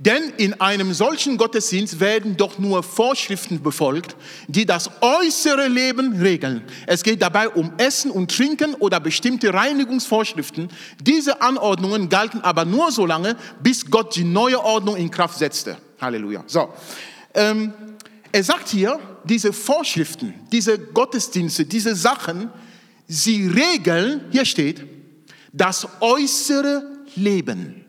Denn 0.02 0.32
in 0.38 0.60
einem 0.62 0.94
solchen 0.94 1.38
Gottesdienst 1.38 2.00
werden 2.00 2.38
doch 2.38 2.58
nur 2.58 2.84
Vorschriften 2.84 3.62
befolgt, 3.62 4.16
die 4.48 4.66
das 4.66 4.90
äußere 5.02 5.68
Leben 5.68 6.22
regeln. 6.22 6.64
Es 6.88 7.04
geht 7.04 7.22
dabei 7.22 7.50
um 7.50 7.74
Essen 7.78 8.10
und 8.10 8.34
Trinken 8.34 8.76
oder 8.76 9.02
bestimmte 9.02 9.54
Reinigungsvorschriften. 9.54 10.70
Diese 11.02 11.42
Anordnungen 11.42 12.08
galten 12.08 12.40
aber 12.42 12.64
nur 12.64 12.94
so 12.94 13.06
lange, 13.06 13.36
bis 13.62 13.92
Gott 13.92 14.16
die 14.16 14.24
neue 14.24 14.64
Ordnung 14.64 14.96
in 14.96 15.12
Kraft 15.12 15.38
setzte. 15.38 15.78
Halleluja. 16.00 16.46
So, 16.48 16.70
ähm, 17.34 17.74
er 18.32 18.44
sagt 18.46 18.70
hier, 18.70 19.00
diese 19.26 19.52
Vorschriften, 19.52 20.34
diese 20.54 20.80
Gottesdienste, 20.80 21.66
diese 21.66 21.94
Sachen, 21.94 22.50
sie 23.06 23.48
regeln, 23.48 24.22
hier 24.32 24.46
steht, 24.46 24.86
das 25.52 25.88
äußere 26.00 26.99
Leben. 27.20 27.86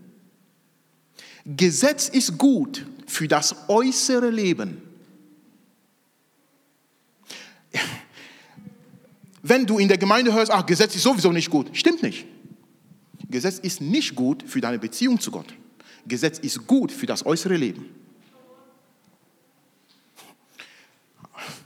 Gesetz 1.44 2.08
ist 2.08 2.36
gut 2.36 2.86
für 3.06 3.28
das 3.28 3.68
äußere 3.68 4.30
Leben. 4.30 4.82
Wenn 9.42 9.66
du 9.66 9.78
in 9.78 9.88
der 9.88 9.98
Gemeinde 9.98 10.32
hörst, 10.32 10.52
ach, 10.52 10.66
Gesetz 10.66 10.94
ist 10.94 11.02
sowieso 11.02 11.32
nicht 11.32 11.50
gut, 11.50 11.70
stimmt 11.76 12.02
nicht. 12.02 12.26
Gesetz 13.30 13.58
ist 13.58 13.80
nicht 13.80 14.14
gut 14.14 14.42
für 14.42 14.60
deine 14.60 14.78
Beziehung 14.78 15.18
zu 15.18 15.30
Gott. 15.30 15.54
Gesetz 16.06 16.38
ist 16.38 16.66
gut 16.66 16.92
für 16.92 17.06
das 17.06 17.24
äußere 17.24 17.56
Leben. 17.56 17.86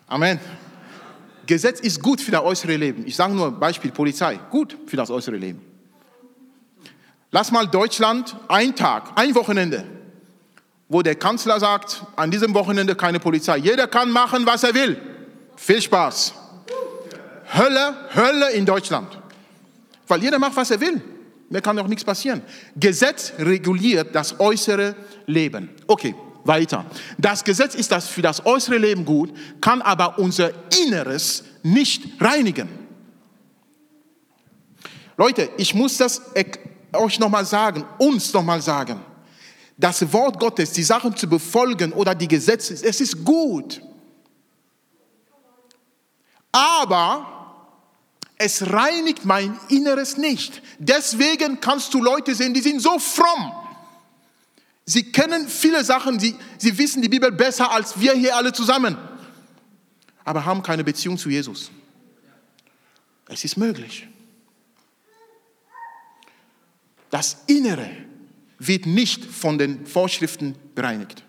Amen. 0.07 0.38
Gesetz 1.46 1.81
ist 1.81 2.00
gut 2.00 2.20
für 2.20 2.31
das 2.31 2.42
äußere 2.42 2.77
Leben. 2.77 3.07
Ich 3.07 3.16
sage 3.16 3.35
nur 3.35 3.50
Beispiel 3.50 3.90
Polizei, 3.90 4.38
gut 4.50 4.77
für 4.87 4.96
das 4.96 5.11
äußere 5.11 5.37
Leben. 5.37 5.73
Lass 7.34 7.50
mal 7.50 7.66
Deutschland 7.66 8.36
ein 8.46 8.76
Tag, 8.76 9.10
ein 9.16 9.34
Wochenende, 9.34 9.84
wo 10.88 11.02
der 11.02 11.16
Kanzler 11.16 11.58
sagt, 11.58 12.04
an 12.14 12.30
diesem 12.30 12.54
Wochenende 12.54 12.94
keine 12.94 13.18
Polizei. 13.18 13.56
Jeder 13.56 13.88
kann 13.88 14.08
machen, 14.08 14.46
was 14.46 14.62
er 14.62 14.72
will. 14.72 14.96
Viel 15.56 15.82
Spaß. 15.82 16.32
Hölle, 17.52 17.96
Hölle 18.14 18.52
in 18.52 18.64
Deutschland. 18.64 19.18
Weil 20.06 20.22
jeder 20.22 20.38
macht, 20.38 20.54
was 20.54 20.70
er 20.70 20.80
will. 20.80 21.02
Mir 21.50 21.60
kann 21.60 21.74
doch 21.74 21.88
nichts 21.88 22.04
passieren. 22.04 22.40
Gesetz 22.76 23.32
reguliert 23.36 24.14
das 24.14 24.38
äußere 24.38 24.94
Leben. 25.26 25.70
Okay, 25.88 26.14
weiter. 26.44 26.84
Das 27.18 27.42
Gesetz 27.42 27.74
ist 27.74 27.90
das 27.90 28.06
für 28.06 28.22
das 28.22 28.46
äußere 28.46 28.78
Leben 28.78 29.04
gut, 29.04 29.32
kann 29.60 29.82
aber 29.82 30.20
unser 30.20 30.52
Inneres 30.86 31.42
nicht 31.64 32.22
reinigen. 32.22 32.68
Leute, 35.16 35.48
ich 35.56 35.74
muss 35.74 35.96
das 35.96 36.22
euch 36.96 37.18
nochmal 37.18 37.44
sagen, 37.44 37.85
uns 37.98 38.33
nochmal 38.33 38.62
sagen, 38.62 39.00
das 39.76 40.12
Wort 40.12 40.38
Gottes, 40.38 40.72
die 40.72 40.83
Sachen 40.83 41.16
zu 41.16 41.28
befolgen 41.28 41.92
oder 41.92 42.14
die 42.14 42.28
Gesetze, 42.28 42.74
es 42.74 43.00
ist 43.00 43.24
gut. 43.24 43.80
Aber 46.52 47.35
es 48.37 48.70
reinigt 48.70 49.24
mein 49.24 49.59
Inneres 49.68 50.16
nicht. 50.16 50.62
Deswegen 50.78 51.61
kannst 51.61 51.92
du 51.94 52.02
Leute 52.02 52.35
sehen, 52.35 52.54
die 52.54 52.61
sind 52.61 52.80
so 52.80 52.98
fromm. 52.98 53.52
Sie 54.87 55.11
kennen 55.11 55.48
viele 55.48 55.83
Sachen, 55.83 56.20
sie, 56.20 56.37
sie 56.59 56.76
wissen 56.76 57.00
die 57.00 57.09
Bibel 57.09 57.33
besser 57.33 57.72
als 57.72 57.98
wir 57.98 58.12
hier 58.12 58.37
alle 58.37 58.52
zusammen, 58.52 58.96
aber 60.24 60.44
haben 60.44 60.62
keine 60.62 60.85
Beziehung 60.85 61.16
zu 61.16 61.30
Jesus. 61.30 61.70
Es 63.26 63.44
ist 63.44 63.57
möglich. 63.57 64.07
Das 67.14 67.37
Innere 67.46 67.88
wird 68.59 68.87
nicht 68.87 69.24
von 69.24 69.57
den 69.57 69.87
Vorschriften 69.87 70.57
bereinigt. 70.74 71.22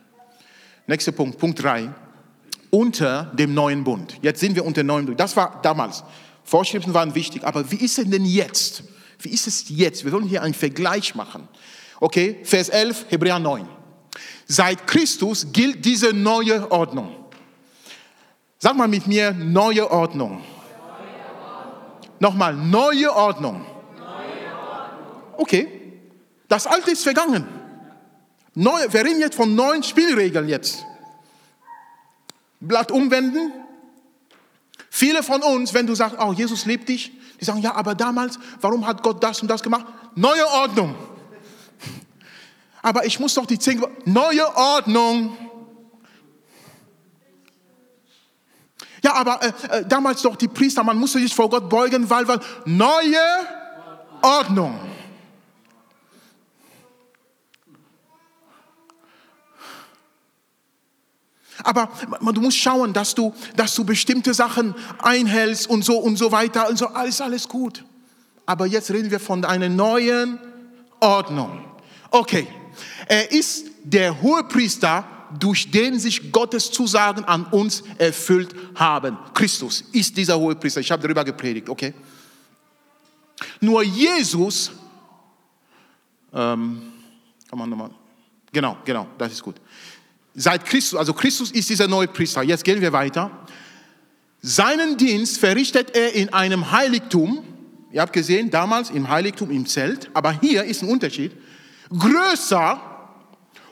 Nächster 0.87 1.11
Punkt, 1.11 1.37
Punkt 1.37 1.61
3. 1.61 1.93
Unter 2.71 3.25
dem 3.37 3.53
neuen 3.53 3.83
Bund. 3.83 4.17
Jetzt 4.23 4.39
sind 4.39 4.55
wir 4.55 4.65
unter 4.65 4.81
dem 4.81 4.87
neuen 4.87 5.05
Bund. 5.05 5.19
Das 5.19 5.37
war 5.37 5.59
damals. 5.61 6.03
Vorschriften 6.43 6.95
waren 6.95 7.13
wichtig. 7.13 7.43
Aber 7.43 7.69
wie 7.69 7.75
ist 7.75 7.99
es 7.99 8.09
denn 8.09 8.25
jetzt? 8.25 8.83
Wie 9.19 9.29
ist 9.29 9.45
es 9.45 9.65
jetzt? 9.69 10.03
Wir 10.03 10.11
wollen 10.11 10.27
hier 10.27 10.41
einen 10.41 10.55
Vergleich 10.55 11.13
machen. 11.13 11.47
Okay, 11.99 12.39
Vers 12.41 12.69
11, 12.69 13.05
Hebräer 13.09 13.37
9. 13.37 13.67
Seit 14.47 14.87
Christus 14.87 15.45
gilt 15.53 15.85
diese 15.85 16.13
neue 16.13 16.71
Ordnung. 16.71 17.15
Sag 18.57 18.75
mal 18.75 18.87
mit 18.87 19.05
mir, 19.05 19.33
neue 19.33 19.91
Ordnung. 19.91 20.41
Nochmal, 22.19 22.55
neue 22.55 23.15
Ordnung. 23.15 23.67
Okay, 25.37 25.74
das 26.47 26.67
Alte 26.67 26.91
ist 26.91 27.03
vergangen. 27.03 27.45
Neu, 28.53 28.79
wir 28.89 29.03
reden 29.03 29.19
jetzt 29.19 29.35
von 29.35 29.53
neuen 29.53 29.83
Spielregeln 29.83 30.47
jetzt. 30.47 30.85
Blatt 32.59 32.91
umwenden. 32.91 33.51
Viele 34.89 35.23
von 35.23 35.41
uns, 35.41 35.73
wenn 35.73 35.87
du 35.87 35.95
sagst, 35.95 36.17
oh, 36.19 36.31
Jesus 36.31 36.65
liebt 36.65 36.87
dich, 36.87 37.11
die 37.39 37.45
sagen, 37.45 37.61
ja, 37.61 37.75
aber 37.75 37.95
damals, 37.95 38.39
warum 38.61 38.87
hat 38.87 39.03
Gott 39.03 39.21
das 39.21 39.41
und 39.41 39.49
das 39.49 39.61
gemacht? 39.61 39.85
Neue 40.15 40.47
Ordnung. 40.47 40.95
Aber 42.81 43.05
ich 43.05 43.19
muss 43.19 43.33
doch 43.33 43.45
die 43.45 43.59
zehn, 43.59 43.83
neue 44.05 44.55
Ordnung. 44.55 45.35
Ja, 49.03 49.15
aber 49.15 49.41
äh, 49.43 49.79
äh, 49.79 49.85
damals 49.85 50.21
doch 50.21 50.35
die 50.35 50.47
Priester, 50.47 50.83
man 50.83 50.97
musste 50.97 51.19
sich 51.19 51.35
vor 51.35 51.49
Gott 51.49 51.69
beugen, 51.69 52.09
weil, 52.09 52.27
weil 52.27 52.39
neue 52.65 53.17
Ordnung. 54.21 54.79
Aber 61.65 61.89
du 62.31 62.41
musst 62.41 62.57
schauen, 62.57 62.93
dass 62.93 63.15
du, 63.15 63.33
dass 63.55 63.73
du 63.73 63.83
bestimmte 63.83 64.35
Sachen 64.35 64.75
einhältst 65.01 65.67
und 65.67 65.83
so 65.83 65.97
und 65.97 66.15
so 66.15 66.31
weiter 66.31 66.69
und 66.69 66.77
so. 66.77 66.87
Alles, 66.87 67.21
alles 67.21 67.49
gut. 67.49 67.83
Aber 68.45 68.67
jetzt 68.67 68.91
reden 68.91 69.09
wir 69.09 69.19
von 69.19 69.43
einer 69.43 69.67
neuen 69.67 70.39
Ordnung. 70.99 71.65
Okay. 72.11 72.47
Er 73.07 73.31
ist 73.31 73.65
der 73.83 74.21
Hohepriester, 74.21 75.05
durch 75.39 75.71
den 75.71 75.99
sich 75.99 76.31
Gottes 76.31 76.71
Zusagen 76.71 77.25
an 77.25 77.45
uns 77.45 77.83
erfüllt 77.97 78.55
haben. 78.75 79.17
Christus 79.33 79.83
ist 79.91 80.15
dieser 80.15 80.39
Hohepriester. 80.39 80.81
Ich 80.81 80.91
habe 80.91 81.01
darüber 81.01 81.25
gepredigt, 81.25 81.67
okay? 81.67 81.93
Nur 83.59 83.83
Jesus, 83.83 84.71
ähm, 86.31 86.93
kann 87.49 87.59
man 87.59 87.69
nochmal, 87.69 87.89
genau, 88.51 88.77
genau, 88.85 89.07
das 89.17 89.33
ist 89.33 89.43
gut. 89.43 89.55
Seit 90.35 90.65
Christus, 90.65 90.99
also 90.99 91.13
Christus 91.13 91.51
ist 91.51 91.69
dieser 91.69 91.87
neue 91.87 92.07
Priester. 92.07 92.43
Jetzt 92.43 92.65
gehen 92.65 92.81
wir 92.81 92.91
weiter. 92.91 93.31
Seinen 94.41 94.97
Dienst 94.97 95.39
verrichtet 95.39 95.95
er 95.95 96.13
in 96.13 96.33
einem 96.33 96.71
Heiligtum. 96.71 97.43
Ihr 97.91 98.01
habt 98.01 98.11
gesehen, 98.11 98.51
damals 98.51 98.89
im 98.89 99.07
Heiligtum 99.07 99.49
im 99.49 99.65
Zelt. 99.65 100.09
Aber 100.13 100.37
hier 100.41 100.65
ist 100.65 100.83
ein 100.83 100.89
Unterschied. 100.89 101.31
Größer 101.89 102.81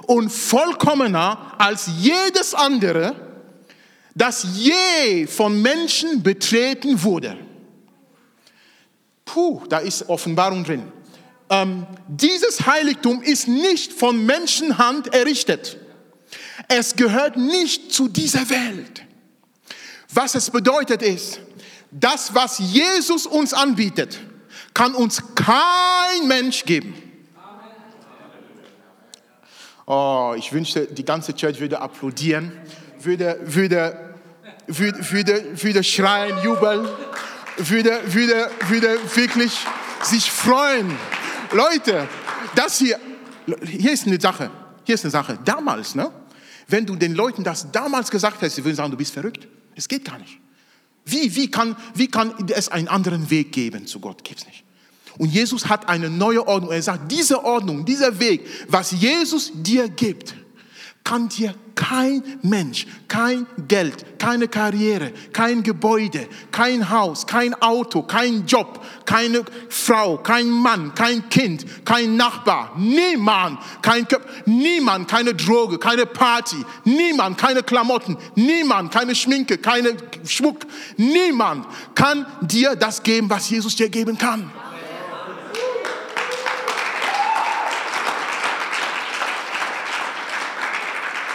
und 0.08 0.32
vollkommener 0.32 1.54
als 1.58 1.90
jedes 2.00 2.54
andere, 2.54 3.14
das 4.16 4.48
je 4.56 5.28
von 5.28 5.62
Menschen 5.62 6.24
betreten 6.24 7.04
wurde. 7.04 7.38
Puh, 9.26 9.64
da 9.68 9.80
ist 9.80 10.08
Offenbarung 10.08 10.64
drin. 10.64 10.84
Ähm, 11.50 11.86
dieses 12.08 12.66
Heiligtum 12.66 13.22
ist 13.22 13.50
nicht 13.50 13.92
von 13.92 14.26
Menschenhand 14.26 15.14
errichtet. 15.14 15.78
Es 16.68 16.96
gehört 16.96 17.38
nicht 17.38 17.92
zu 17.92 18.08
dieser 18.08 18.50
Welt. 18.50 19.04
Was 20.14 20.36
es 20.36 20.50
bedeutet 20.50 21.02
ist, 21.02 21.40
das, 21.92 22.34
was 22.34 22.60
Jesus 22.60 23.26
uns 23.26 23.54
anbietet, 23.54 24.20
kann 24.74 24.96
uns 24.96 25.22
kein 25.36 26.28
Mensch 26.28 26.66
geben. 26.66 26.96
Oh, 29.86 30.34
ich 30.38 30.52
wünschte, 30.54 30.88
die 30.88 31.04
ganze 31.04 31.36
Church 31.36 31.60
würde 31.60 31.82
applaudieren, 31.82 32.54
würde, 33.00 33.38
würde, 33.44 34.16
würde, 34.68 35.12
würde, 35.12 35.64
würde 35.64 35.84
schreien, 35.84 36.42
jubeln, 36.44 36.88
würde, 37.58 38.02
würde, 38.06 38.50
würde 38.70 38.98
wirklich 39.16 39.66
sich 40.02 40.32
freuen. 40.32 40.98
Leute, 41.52 42.08
das 42.56 42.78
hier, 42.78 42.98
hier 43.66 43.92
ist 43.92 44.08
eine 44.08 44.20
Sache, 44.20 44.50
hier 44.86 44.96
ist 44.96 45.04
eine 45.04 45.12
Sache. 45.12 45.38
Damals, 45.44 45.96
ne? 45.96 46.12
Wenn 46.74 46.88
du 46.88 46.96
den 46.96 47.14
Leuten 47.14 47.44
das 47.44 47.72
damals 47.72 48.10
gesagt 48.10 48.38
hättest, 48.38 48.56
sie 48.56 48.66
würden 48.66 48.76
sagen, 48.76 48.90
du 48.90 48.98
bist 48.98 49.14
verrückt. 49.14 49.48
Es 49.76 49.88
geht 49.88 50.06
gar 50.06 50.18
nicht. 50.18 50.40
Wie, 51.06 51.36
wie, 51.36 51.52
kann, 51.52 51.76
wie 51.94 52.08
kann 52.08 52.34
es 52.50 52.68
einen 52.68 52.88
anderen 52.88 53.30
Weg 53.30 53.52
geben 53.52 53.86
zu 53.86 54.00
Gott? 54.00 54.24
Gibt 54.24 54.40
es 54.40 54.48
nicht. 54.48 54.64
Und 55.20 55.32
Jesus 55.32 55.70
hat 55.70 55.88
eine 55.88 56.10
neue 56.10 56.48
Ordnung. 56.48 56.72
Er 56.72 56.82
sagt, 56.82 57.12
diese 57.12 57.46
Ordnung, 57.46 57.86
dieser 57.86 58.20
Weg, 58.20 58.48
was 58.70 58.90
Jesus 58.90 59.52
dir 59.54 59.88
gibt, 59.88 60.34
kann 61.04 61.28
dir 61.30 61.54
kein 61.76 62.24
Mensch, 62.44 62.86
kein 63.08 63.46
Geld, 63.68 64.20
keine 64.20 64.48
Karriere, 64.48 65.12
kein 65.34 65.64
Gebäude, 65.64 66.28
kein 66.52 66.90
Haus, 66.90 67.28
kein 67.28 67.54
Auto, 67.62 68.04
kein 68.04 68.46
Job, 68.46 68.84
keine 69.06 69.44
Frau, 69.70 70.18
kein 70.18 70.50
Mann, 70.50 70.94
kein 70.96 71.28
Kind, 71.30 71.66
kein 71.86 72.16
Nachbar, 72.16 72.74
niemand, 72.78 73.60
kein 73.82 74.08
niemand, 74.46 75.08
keine 75.10 75.34
Droge, 75.34 75.78
keine 75.78 76.06
Party, 76.06 76.58
niemand, 76.86 77.38
keine 77.38 77.64
Klamotten, 77.64 78.18
niemand, 78.36 78.94
keine 78.94 79.16
Schminke, 79.16 79.58
keine 79.58 79.98
Schmuck, 80.26 80.66
niemand 80.96 81.66
kann 81.96 82.26
dir 82.42 82.76
das 82.76 83.04
geben, 83.04 83.30
was 83.30 83.50
Jesus 83.50 83.76
dir 83.76 83.90
geben 83.90 84.18
kann. 84.18 84.52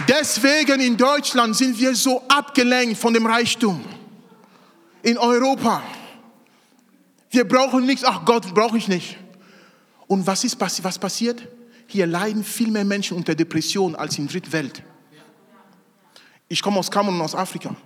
Deswegen 0.09 0.81
in 0.81 0.97
Deutschland 0.97 1.55
sind 1.55 1.79
wir 1.79 1.94
so 1.94 2.23
abgelenkt 2.29 2.97
von 2.97 3.12
dem 3.12 3.27
Reichtum. 3.27 3.85
In 5.03 5.18
Europa. 5.18 5.83
Wir 7.31 7.47
brauchen 7.47 7.85
nichts. 7.85 8.03
Ach 8.05 8.25
Gott, 8.25 8.55
brauche 8.55 8.79
ich 8.79 8.88
nicht. 8.88 9.18
Und 10.07 10.27
was 10.27 10.44
ist 10.44 10.59
was 10.59 10.99
passiert? 10.99 11.47
Hier 11.87 12.07
leiden 12.07 12.42
viel 12.42 12.71
mehr 12.71 12.87
Menschen 12.87 13.18
unter 13.18 13.35
Depression 13.35 13.94
als 13.94 14.18
in 14.18 14.27
Dritten 14.27 14.53
Welt. 14.53 14.83
Ich 16.49 16.62
komme 16.62 16.79
aus 16.79 16.90
Kamerun, 16.90 17.21
aus 17.21 17.35
Afrika. 17.35 17.77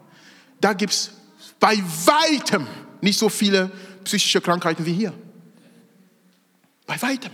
Da 0.60 0.72
gibt 0.72 0.92
es 0.92 1.10
bei 1.58 1.76
weitem 2.04 2.68
nicht 3.00 3.18
so 3.18 3.28
viele 3.28 3.70
psychische 4.04 4.40
Krankheiten 4.40 4.86
wie 4.86 4.92
hier. 4.92 5.12
Bei 6.86 7.00
weitem. 7.02 7.32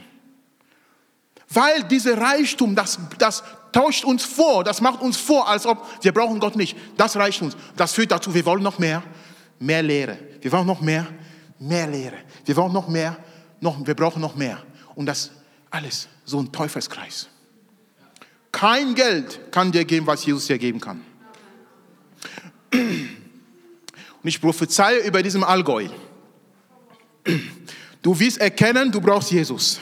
Weil 1.50 1.82
dieser 1.84 2.18
Reichtum, 2.18 2.74
das, 2.74 2.98
das 3.18 3.42
tauscht 3.78 4.04
uns 4.04 4.24
vor, 4.24 4.64
das 4.64 4.80
macht 4.80 5.00
uns 5.02 5.16
vor, 5.16 5.48
als 5.48 5.64
ob 5.64 5.86
wir 6.02 6.10
brauchen 6.10 6.40
Gott 6.40 6.56
nicht. 6.56 6.76
Das 6.96 7.14
reicht 7.14 7.42
uns. 7.42 7.56
Das 7.76 7.92
führt 7.92 8.10
dazu, 8.10 8.34
wir 8.34 8.44
wollen 8.44 8.64
noch 8.64 8.80
mehr, 8.80 9.04
mehr 9.60 9.84
Lehre. 9.84 10.18
Wir 10.40 10.50
wollen 10.50 10.66
noch 10.66 10.80
mehr, 10.80 11.06
mehr 11.60 11.86
Lehre. 11.86 12.16
Wir 12.44 12.56
wollen 12.56 12.72
noch 12.72 12.88
mehr, 12.88 13.16
noch, 13.60 13.86
wir 13.86 13.94
brauchen 13.94 14.20
noch 14.20 14.34
mehr. 14.34 14.60
Und 14.96 15.06
das 15.06 15.30
alles 15.70 16.08
so 16.24 16.40
ein 16.40 16.50
Teufelskreis. 16.50 17.28
Kein 18.50 18.96
Geld 18.96 19.52
kann 19.52 19.70
dir 19.70 19.84
geben, 19.84 20.08
was 20.08 20.26
Jesus 20.26 20.46
dir 20.46 20.58
geben 20.58 20.80
kann. 20.80 21.04
Und 22.72 24.24
ich 24.24 24.40
prophezeie 24.40 25.06
über 25.06 25.22
diesem 25.22 25.44
Allgäu. 25.44 25.88
Du 28.02 28.18
wirst 28.18 28.38
erkennen, 28.38 28.90
du 28.90 29.00
brauchst 29.00 29.30
Jesus. 29.30 29.80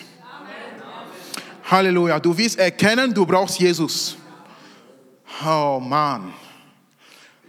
Halleluja. 1.70 2.20
Du 2.20 2.37
wirst 2.37 2.59
erkennen, 2.59 3.12
du 3.12 3.26
brauchst 3.26 3.59
Jesus. 3.59 4.16
Oh 5.44 5.81
Mann. 5.81 6.33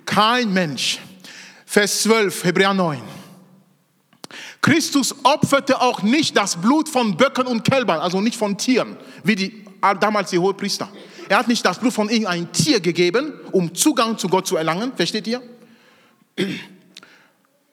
Kein 0.05 0.51
Mensch. 0.51 0.99
Vers 1.65 2.03
12, 2.03 2.43
Hebräer 2.45 2.73
9. 2.73 3.01
Christus 4.61 5.15
opferte 5.23 5.79
auch 5.79 6.01
nicht 6.01 6.35
das 6.35 6.55
Blut 6.55 6.89
von 6.89 7.15
Böcken 7.15 7.45
und 7.45 7.63
Kälbern, 7.63 7.99
also 7.99 8.19
nicht 8.19 8.37
von 8.37 8.57
Tieren, 8.57 8.97
wie 9.23 9.35
die, 9.35 9.65
damals 9.99 10.31
die 10.31 10.39
Hohepriester. 10.39 10.89
Er 11.29 11.37
hat 11.37 11.47
nicht 11.47 11.65
das 11.65 11.79
Blut 11.79 11.93
von 11.93 12.09
irgendeinem 12.09 12.51
Tier 12.51 12.79
gegeben, 12.79 13.33
um 13.51 13.73
Zugang 13.75 14.17
zu 14.17 14.27
Gott 14.27 14.47
zu 14.47 14.57
erlangen. 14.57 14.93
Versteht 14.95 15.27
ihr? 15.27 15.41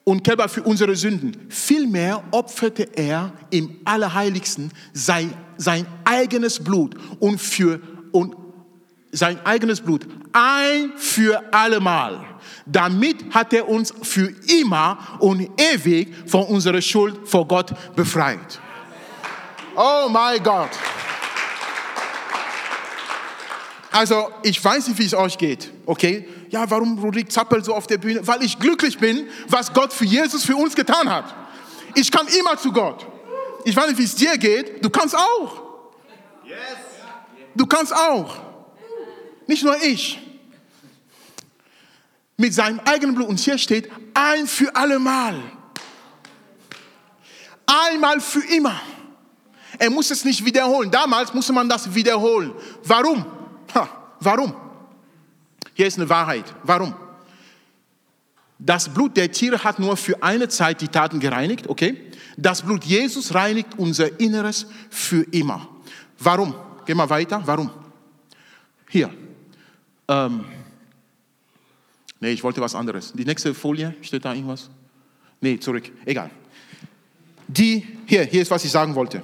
Und 0.05 0.23
Kälber 0.23 0.47
für 0.47 0.63
unsere 0.63 0.95
Sünden. 0.95 1.35
Vielmehr 1.49 2.23
opferte 2.31 2.83
er 2.95 3.33
im 3.49 3.81
Allerheiligsten 3.83 4.71
sein, 4.93 5.33
sein 5.57 5.85
eigenes 6.05 6.63
Blut 6.63 6.95
und 7.19 7.41
für 7.41 7.81
und 8.13 8.35
sein 9.11 9.43
eigenes 9.45 9.81
Blut 9.81 10.05
ein 10.31 10.93
für 10.97 11.41
allemal. 11.53 12.19
Damit 12.65 13.33
hat 13.33 13.53
er 13.53 13.67
uns 13.67 13.93
für 14.03 14.33
immer 14.59 15.17
und 15.19 15.49
ewig 15.59 16.13
von 16.27 16.43
unserer 16.43 16.81
Schuld 16.81 17.27
vor 17.27 17.47
Gott 17.47 17.73
befreit. 17.95 18.59
Oh 19.75 20.07
mein 20.09 20.41
Gott. 20.43 20.69
Also, 23.91 24.29
ich 24.43 24.63
weiß 24.63 24.89
nicht, 24.89 24.99
wie 24.99 25.05
es 25.05 25.13
euch 25.13 25.37
geht, 25.37 25.71
okay? 25.85 26.27
Ja, 26.49 26.69
warum 26.69 26.99
Rodrik 26.99 27.31
zappelt 27.31 27.65
so 27.65 27.73
auf 27.73 27.87
der 27.87 27.97
Bühne? 27.97 28.25
Weil 28.25 28.43
ich 28.43 28.59
glücklich 28.59 28.97
bin, 28.97 29.27
was 29.47 29.73
Gott 29.73 29.91
für 29.91 30.05
Jesus 30.05 30.45
für 30.45 30.55
uns 30.55 30.75
getan 30.75 31.09
hat. 31.09 31.33
Ich 31.95 32.11
kann 32.11 32.27
immer 32.27 32.57
zu 32.57 32.71
Gott. 32.71 33.05
Ich 33.63 33.75
weiß 33.75 33.87
nicht, 33.87 33.97
wie 33.97 34.03
es 34.03 34.15
dir 34.15 34.37
geht. 34.37 34.83
Du 34.83 34.89
kannst 34.89 35.15
auch. 35.15 35.63
Du 37.55 37.65
kannst 37.65 37.93
auch. 37.95 38.37
Nicht 39.47 39.63
nur 39.63 39.81
ich. 39.81 40.19
Mit 42.37 42.53
seinem 42.53 42.79
eigenen 42.81 43.15
Blut. 43.15 43.29
Und 43.29 43.39
hier 43.39 43.57
steht, 43.57 43.89
ein 44.13 44.45
für 44.45 44.75
alle 44.75 44.99
Mal. 44.99 45.35
Einmal 47.65 48.19
für 48.19 48.45
immer. 48.45 48.79
Er 49.79 49.89
muss 49.89 50.11
es 50.11 50.23
nicht 50.23 50.45
wiederholen. 50.45 50.91
Damals 50.91 51.33
musste 51.33 51.53
man 51.53 51.67
das 51.67 51.93
wiederholen. 51.93 52.53
Warum? 52.83 53.25
Ha, 53.73 53.89
warum? 54.19 54.64
Hier 55.75 55.87
ist 55.87 55.99
eine 55.99 56.09
Wahrheit. 56.09 56.45
Warum? 56.63 56.95
Das 58.57 58.91
Blut 58.91 59.17
der 59.17 59.31
Tiere 59.31 59.63
hat 59.63 59.77
nur 59.77 59.97
für 59.97 60.23
eine 60.23 60.47
Zeit 60.47 60.81
die 60.81 60.87
Taten 60.87 61.19
gereinigt, 61.19 61.67
okay? 61.67 62.01
Das 62.37 62.61
Blut 62.61 62.85
Jesus 62.85 63.35
reinigt 63.35 63.77
unser 63.77 64.19
Inneres 64.19 64.67
für 64.89 65.23
immer. 65.31 65.67
Warum? 66.17 66.55
Geh 66.85 66.95
mal 66.95 67.09
weiter. 67.09 67.41
Warum? 67.45 67.69
Hier. 68.89 69.13
Ähm. 70.07 70.45
Nee, 72.21 72.31
ich 72.31 72.43
wollte 72.43 72.61
was 72.61 72.73
anderes. 72.73 73.11
Die 73.11 73.25
nächste 73.25 73.53
Folie, 73.53 73.93
steht 74.01 74.23
da 74.23 74.33
irgendwas? 74.33 74.69
Nee, 75.41 75.59
zurück. 75.59 75.91
Egal. 76.05 76.31
Die, 77.47 77.85
hier, 78.05 78.23
hier 78.23 78.41
ist, 78.41 78.51
was 78.51 78.63
ich 78.63 78.71
sagen 78.71 78.95
wollte. 78.95 79.21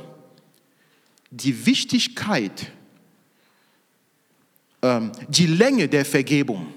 Die 1.30 1.66
Wichtigkeit 1.66 2.72
ähm, 4.82 5.12
die 5.28 5.48
Länge 5.48 5.88
der 5.88 6.06
Vergebung 6.06 6.68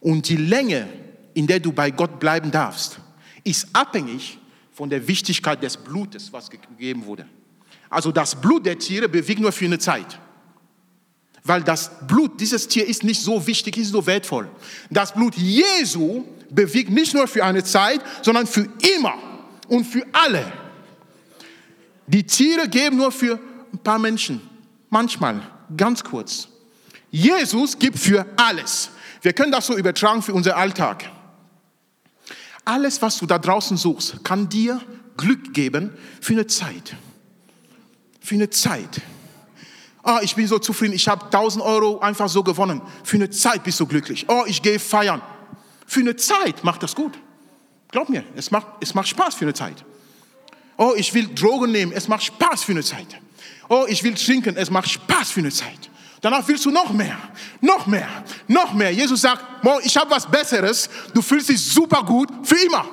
und 0.00 0.28
die 0.28 0.36
Länge, 0.36 0.88
in 1.34 1.46
der 1.46 1.60
du 1.60 1.72
bei 1.72 1.90
Gott 1.90 2.20
bleiben 2.20 2.50
darfst, 2.50 2.98
ist 3.44 3.68
abhängig 3.72 4.38
von 4.72 4.90
der 4.90 5.06
Wichtigkeit 5.08 5.62
des 5.62 5.76
Blutes, 5.76 6.32
was 6.32 6.50
gegeben 6.50 7.06
wurde. 7.06 7.26
Also 7.88 8.12
das 8.12 8.40
Blut 8.40 8.66
der 8.66 8.78
Tiere 8.78 9.08
bewegt 9.08 9.40
nur 9.40 9.52
für 9.52 9.64
eine 9.64 9.78
Zeit. 9.78 10.18
Weil 11.44 11.62
das 11.62 11.90
Blut 12.06 12.40
dieses 12.40 12.66
Tier 12.66 12.86
ist 12.86 13.04
nicht 13.04 13.22
so 13.22 13.46
wichtig, 13.46 13.76
ist 13.78 13.90
so 13.90 14.04
wertvoll. 14.06 14.48
Das 14.90 15.14
Blut 15.14 15.36
Jesu 15.36 16.24
bewegt 16.50 16.90
nicht 16.90 17.14
nur 17.14 17.28
für 17.28 17.44
eine 17.44 17.62
Zeit, 17.62 18.00
sondern 18.22 18.46
für 18.46 18.68
immer 18.96 19.14
und 19.68 19.84
für 19.84 20.04
alle. 20.12 20.52
Die 22.08 22.24
Tiere 22.24 22.68
geben 22.68 22.96
nur 22.96 23.12
für 23.12 23.38
ein 23.72 23.78
paar 23.78 23.98
Menschen, 23.98 24.40
manchmal, 24.90 25.40
ganz 25.76 26.02
kurz. 26.02 26.48
Jesus 27.16 27.78
gibt 27.78 27.98
für 27.98 28.26
alles. 28.36 28.90
Wir 29.22 29.32
können 29.32 29.50
das 29.50 29.66
so 29.66 29.76
übertragen 29.76 30.20
für 30.20 30.34
unseren 30.34 30.52
Alltag. 30.52 31.10
Alles, 32.62 33.00
was 33.00 33.16
du 33.16 33.24
da 33.24 33.38
draußen 33.38 33.78
suchst, 33.78 34.22
kann 34.22 34.50
dir 34.50 34.82
Glück 35.16 35.54
geben 35.54 35.96
für 36.20 36.34
eine 36.34 36.46
Zeit. 36.46 36.94
Für 38.20 38.34
eine 38.34 38.50
Zeit. 38.50 39.00
Oh, 40.04 40.18
ich 40.20 40.34
bin 40.34 40.46
so 40.46 40.58
zufrieden, 40.58 40.92
ich 40.92 41.08
habe 41.08 41.24
1000 41.24 41.64
Euro 41.64 42.00
einfach 42.00 42.28
so 42.28 42.42
gewonnen. 42.42 42.82
Für 43.02 43.16
eine 43.16 43.30
Zeit 43.30 43.64
bist 43.64 43.80
du 43.80 43.86
glücklich. 43.86 44.26
Oh, 44.28 44.44
ich 44.46 44.60
gehe 44.60 44.78
feiern. 44.78 45.22
Für 45.86 46.00
eine 46.00 46.16
Zeit 46.16 46.64
macht 46.64 46.82
das 46.82 46.94
gut. 46.94 47.14
Glaub 47.92 48.10
mir, 48.10 48.24
es 48.34 48.50
macht, 48.50 48.66
es 48.80 48.92
macht 48.92 49.08
Spaß 49.08 49.36
für 49.36 49.46
eine 49.46 49.54
Zeit. 49.54 49.86
Oh, 50.76 50.92
ich 50.94 51.14
will 51.14 51.34
Drogen 51.34 51.72
nehmen, 51.72 51.92
es 51.92 52.08
macht 52.08 52.24
Spaß 52.24 52.64
für 52.64 52.72
eine 52.72 52.82
Zeit. 52.82 53.08
Oh, 53.70 53.86
ich 53.88 54.02
will 54.04 54.14
trinken, 54.14 54.56
es 54.58 54.70
macht 54.70 54.90
Spaß 54.90 55.30
für 55.30 55.40
eine 55.40 55.50
Zeit. 55.50 55.90
Danach 56.26 56.48
willst 56.48 56.64
du 56.64 56.72
noch 56.72 56.92
mehr, 56.92 57.16
noch 57.60 57.86
mehr, 57.86 58.08
noch 58.48 58.74
mehr. 58.74 58.90
Jesus 58.90 59.20
sagt, 59.20 59.44
ich 59.84 59.96
habe 59.96 60.10
was 60.10 60.26
Besseres. 60.26 60.90
Du 61.14 61.22
fühlst 61.22 61.48
dich 61.48 61.64
super 61.64 62.02
gut 62.02 62.28
für 62.42 62.56
immer. 62.56 62.84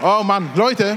Oh 0.00 0.22
Mann, 0.22 0.50
Leute, 0.54 0.96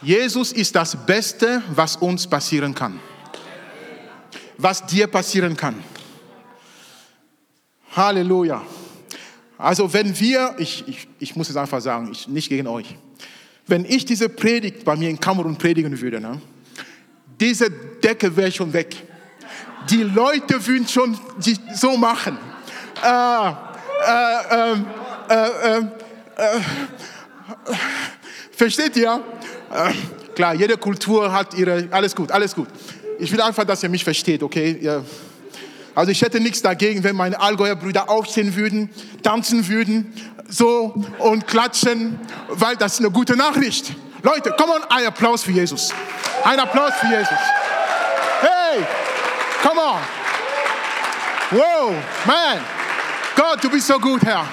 Jesus 0.00 0.52
ist 0.52 0.74
das 0.74 0.96
Beste, 1.04 1.62
was 1.74 1.96
uns 1.96 2.26
passieren 2.26 2.74
kann. 2.74 3.00
Was 4.56 4.86
dir 4.86 5.08
passieren 5.08 5.58
kann. 5.58 5.84
Halleluja. 7.94 8.62
Also 9.58 9.92
wenn 9.92 10.18
wir, 10.18 10.54
ich, 10.56 10.88
ich, 10.88 11.06
ich 11.18 11.36
muss 11.36 11.50
es 11.50 11.56
einfach 11.58 11.82
sagen, 11.82 12.12
ich, 12.12 12.26
nicht 12.28 12.48
gegen 12.48 12.66
euch, 12.66 12.96
wenn 13.66 13.84
ich 13.84 14.04
diese 14.04 14.28
Predigt 14.28 14.84
bei 14.84 14.96
mir 14.96 15.10
in 15.10 15.18
Kamerun 15.18 15.56
predigen 15.56 16.00
würde, 16.00 16.20
ne, 16.20 16.40
diese 17.40 17.70
Decke 17.70 18.34
wäre 18.36 18.50
schon 18.50 18.72
weg. 18.72 18.96
Die 19.90 20.02
Leute 20.02 20.64
würden 20.66 20.86
schon 20.88 21.18
so 21.74 21.96
machen. 21.96 22.38
Äh, 23.04 23.48
äh, 23.48 23.52
ähm, 24.50 24.86
äh, 25.28 25.76
ähm, 25.76 25.90
äh, 26.36 26.60
versteht 28.52 28.96
ihr? 28.96 29.22
Äh, 29.72 29.92
Klar, 30.36 30.54
jede 30.54 30.76
Kultur 30.76 31.32
hat 31.32 31.54
ihre, 31.54 31.88
alles 31.90 32.14
gut, 32.14 32.30
alles 32.30 32.54
gut. 32.54 32.68
Ich 33.18 33.32
will 33.32 33.40
einfach, 33.40 33.64
dass 33.64 33.82
ihr 33.82 33.88
mich 33.88 34.04
versteht, 34.04 34.42
okay? 34.42 34.78
Ja. 34.82 35.02
Also 35.96 36.12
ich 36.12 36.20
hätte 36.20 36.40
nichts 36.40 36.60
dagegen, 36.60 37.02
wenn 37.04 37.16
meine 37.16 37.40
Allgäuer 37.40 37.74
Brüder 37.74 38.10
aufstehen 38.10 38.54
würden, 38.54 38.90
tanzen 39.22 39.66
würden, 39.66 40.12
so 40.46 40.94
und 41.18 41.46
klatschen, 41.46 42.20
weil 42.48 42.76
das 42.76 42.92
ist 42.92 43.00
eine 43.00 43.10
gute 43.10 43.34
Nachricht. 43.34 43.94
Leute, 44.22 44.54
komm 44.58 44.68
on, 44.68 44.84
ein 44.90 45.06
Applaus 45.06 45.42
für 45.42 45.52
Jesus. 45.52 45.94
Ein 46.44 46.60
Applaus 46.60 46.92
für 47.00 47.06
Jesus. 47.06 47.38
Hey, 48.42 48.84
come 49.62 49.80
on. 49.80 50.00
Wow, 51.52 51.94
man. 52.26 52.60
Gott, 53.34 53.64
du 53.64 53.70
bist 53.70 53.86
so 53.86 53.98
gut, 53.98 54.22
Herr. 54.22 54.46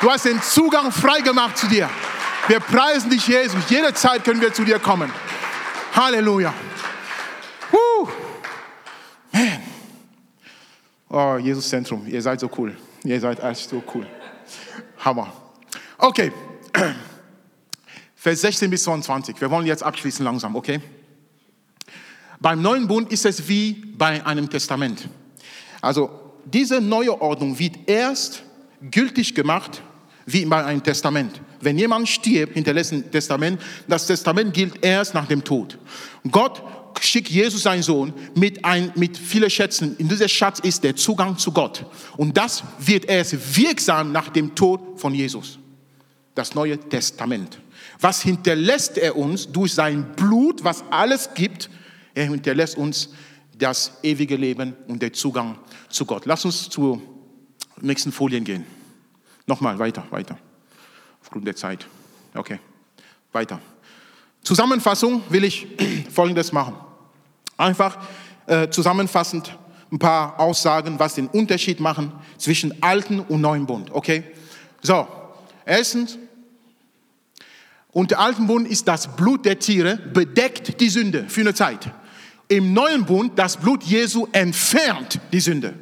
Du 0.00 0.10
hast 0.10 0.24
den 0.24 0.42
Zugang 0.42 0.90
frei 0.90 1.20
gemacht 1.20 1.58
zu 1.58 1.68
dir. 1.68 1.88
Wir 2.48 2.58
preisen 2.58 3.08
dich, 3.08 3.28
Jesus. 3.28 3.62
Jederzeit 3.68 4.24
können 4.24 4.40
wir 4.40 4.52
zu 4.52 4.64
dir 4.64 4.80
kommen. 4.80 5.12
Halleluja. 5.94 6.52
Woo. 7.70 8.08
Man. 9.30 9.68
Oh, 11.20 11.36
Jesus 11.36 11.68
Zentrum, 11.68 12.06
ihr 12.06 12.22
seid 12.22 12.38
so 12.38 12.48
cool. 12.56 12.76
Ihr 13.02 13.18
seid 13.18 13.42
echt 13.42 13.68
so 13.68 13.82
cool. 13.92 14.06
Hammer. 14.98 15.32
Okay. 15.98 16.30
Vers 18.14 18.40
16 18.42 18.70
bis 18.70 18.84
22. 18.84 19.40
Wir 19.40 19.50
wollen 19.50 19.66
jetzt 19.66 19.82
abschließen 19.82 20.24
langsam, 20.24 20.54
okay? 20.54 20.80
Beim 22.38 22.62
neuen 22.62 22.86
Bund 22.86 23.10
ist 23.10 23.26
es 23.26 23.48
wie 23.48 23.72
bei 23.72 24.24
einem 24.24 24.48
Testament. 24.48 25.08
Also 25.80 26.08
diese 26.44 26.80
neue 26.80 27.20
Ordnung 27.20 27.58
wird 27.58 27.88
erst 27.88 28.44
gültig 28.88 29.34
gemacht 29.34 29.82
wie 30.24 30.44
bei 30.44 30.64
einem 30.64 30.84
Testament. 30.84 31.40
Wenn 31.60 31.78
jemand 31.78 32.08
stirbt, 32.08 32.54
hinterlässt 32.54 32.92
ein 32.92 33.10
Testament. 33.10 33.60
Das 33.88 34.06
Testament 34.06 34.54
gilt 34.54 34.84
erst 34.84 35.14
nach 35.14 35.26
dem 35.26 35.42
Tod. 35.42 35.78
Gott 36.30 36.62
schickt 37.02 37.28
Jesus 37.28 37.62
seinen 37.62 37.82
Sohn 37.82 38.12
mit, 38.34 38.64
ein, 38.64 38.92
mit 38.94 39.16
vielen 39.16 39.50
Schätzen. 39.50 39.96
In 39.98 40.08
dieser 40.08 40.28
Schatz 40.28 40.58
ist 40.60 40.84
der 40.84 40.96
Zugang 40.96 41.36
zu 41.38 41.52
Gott. 41.52 41.84
Und 42.16 42.36
das 42.36 42.62
wird 42.78 43.04
erst 43.06 43.56
wirksam 43.56 44.12
nach 44.12 44.28
dem 44.28 44.54
Tod 44.54 45.00
von 45.00 45.14
Jesus. 45.14 45.58
Das 46.34 46.54
Neue 46.54 46.78
Testament. 46.78 47.60
Was 48.00 48.22
hinterlässt 48.22 48.96
er 48.98 49.16
uns 49.16 49.50
durch 49.50 49.74
sein 49.74 50.14
Blut, 50.14 50.62
was 50.62 50.84
alles 50.90 51.30
gibt? 51.34 51.68
Er 52.14 52.26
hinterlässt 52.26 52.76
uns 52.76 53.10
das 53.56 53.92
ewige 54.02 54.36
Leben 54.36 54.74
und 54.86 55.02
der 55.02 55.12
Zugang 55.12 55.58
zu 55.88 56.04
Gott. 56.04 56.26
Lass 56.26 56.44
uns 56.44 56.68
zur 56.68 57.02
nächsten 57.80 58.12
Folien 58.12 58.44
gehen. 58.44 58.64
Nochmal, 59.46 59.78
weiter, 59.78 60.04
weiter. 60.10 60.38
Aufgrund 61.20 61.46
der 61.46 61.56
Zeit. 61.56 61.86
Okay, 62.34 62.60
weiter. 63.32 63.60
Zusammenfassung 64.42 65.22
will 65.28 65.44
ich 65.44 65.66
Folgendes 66.10 66.52
machen. 66.52 66.74
Einfach 67.58 67.98
äh, 68.46 68.70
zusammenfassend 68.70 69.58
ein 69.92 69.98
paar 69.98 70.38
Aussagen, 70.40 70.98
was 70.98 71.14
den 71.14 71.26
Unterschied 71.26 71.80
machen 71.80 72.12
zwischen 72.38 72.82
alten 72.82 73.20
und 73.20 73.40
neuen 73.40 73.66
Bund. 73.66 73.90
Okay? 73.90 74.24
So, 74.80 75.06
erstens, 75.66 76.18
unter 77.90 78.18
alten 78.18 78.46
Bund 78.46 78.68
ist 78.68 78.86
das 78.86 79.16
Blut 79.16 79.44
der 79.44 79.58
Tiere 79.58 79.96
bedeckt 79.96 80.80
die 80.80 80.88
Sünde 80.88 81.24
für 81.28 81.40
eine 81.40 81.54
Zeit. 81.54 81.90
Im 82.48 82.72
neuen 82.72 83.04
Bund, 83.04 83.38
das 83.38 83.56
Blut 83.56 83.82
Jesu 83.82 84.26
entfernt 84.32 85.20
die 85.32 85.40
Sünde. 85.40 85.74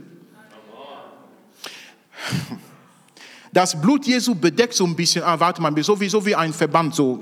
Das 3.53 3.81
Blut 3.81 4.07
Jesu 4.07 4.35
bedeckt 4.35 4.75
so 4.75 4.85
ein 4.85 4.97
bisschen, 4.97 5.23
ah, 5.25 5.39
warte 5.39 5.63
mal, 5.63 5.73
so 5.83 5.99
wie, 6.01 6.09
so 6.09 6.25
wie 6.27 6.35
ein 6.35 6.53
Verband, 6.53 6.95
so, 6.95 7.21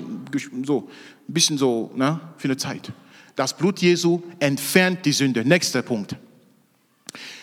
so 0.63 0.89
ein 1.27 1.33
bisschen 1.33 1.57
so, 1.57 1.91
ne, 1.95 2.19
für 2.37 2.47
eine 2.47 2.57
Zeit. 2.57 2.91
Das 3.35 3.55
Blut 3.55 3.79
Jesu 3.79 4.21
entfernt 4.39 5.05
die 5.05 5.11
Sünde. 5.11 5.43
Nächster 5.43 5.81
Punkt. 5.81 6.15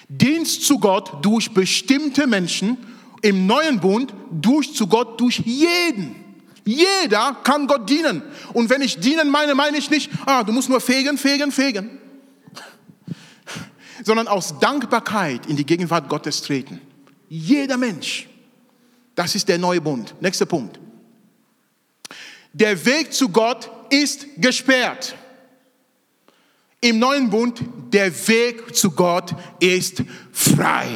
Dienst 0.08 0.64
zu 0.64 0.78
Gott 0.78 1.24
durch 1.24 1.52
bestimmte 1.52 2.26
Menschen, 2.26 2.78
im 3.22 3.46
neuen 3.46 3.80
Bund 3.80 4.12
durch 4.30 4.74
zu 4.74 4.86
Gott 4.86 5.20
durch 5.20 5.38
jeden. 5.38 6.16
Jeder 6.64 7.36
kann 7.42 7.66
Gott 7.66 7.88
dienen. 7.88 8.22
Und 8.52 8.68
wenn 8.68 8.82
ich 8.82 8.98
dienen 8.98 9.30
meine, 9.30 9.54
meine 9.54 9.78
ich 9.78 9.90
nicht, 9.90 10.10
ah, 10.26 10.42
du 10.42 10.52
musst 10.52 10.68
nur 10.68 10.80
fegen, 10.80 11.18
fegen, 11.18 11.50
fegen. 11.50 11.98
Sondern 14.04 14.28
aus 14.28 14.58
Dankbarkeit 14.58 15.46
in 15.46 15.56
die 15.56 15.66
Gegenwart 15.66 16.08
Gottes 16.08 16.42
treten. 16.42 16.80
Jeder 17.28 17.76
Mensch. 17.76 18.28
Das 19.14 19.34
ist 19.34 19.48
der 19.48 19.58
neue 19.58 19.80
Bund. 19.80 20.14
Nächster 20.20 20.46
Punkt. 20.46 20.78
Der 22.52 22.84
Weg 22.84 23.12
zu 23.12 23.28
Gott 23.28 23.70
ist 23.90 24.26
gesperrt. 24.36 25.16
Im 26.84 26.98
neuen 26.98 27.30
Bund, 27.30 27.62
der 27.92 28.10
Weg 28.26 28.74
zu 28.74 28.90
Gott 28.90 29.32
ist 29.60 30.02
frei. 30.32 30.88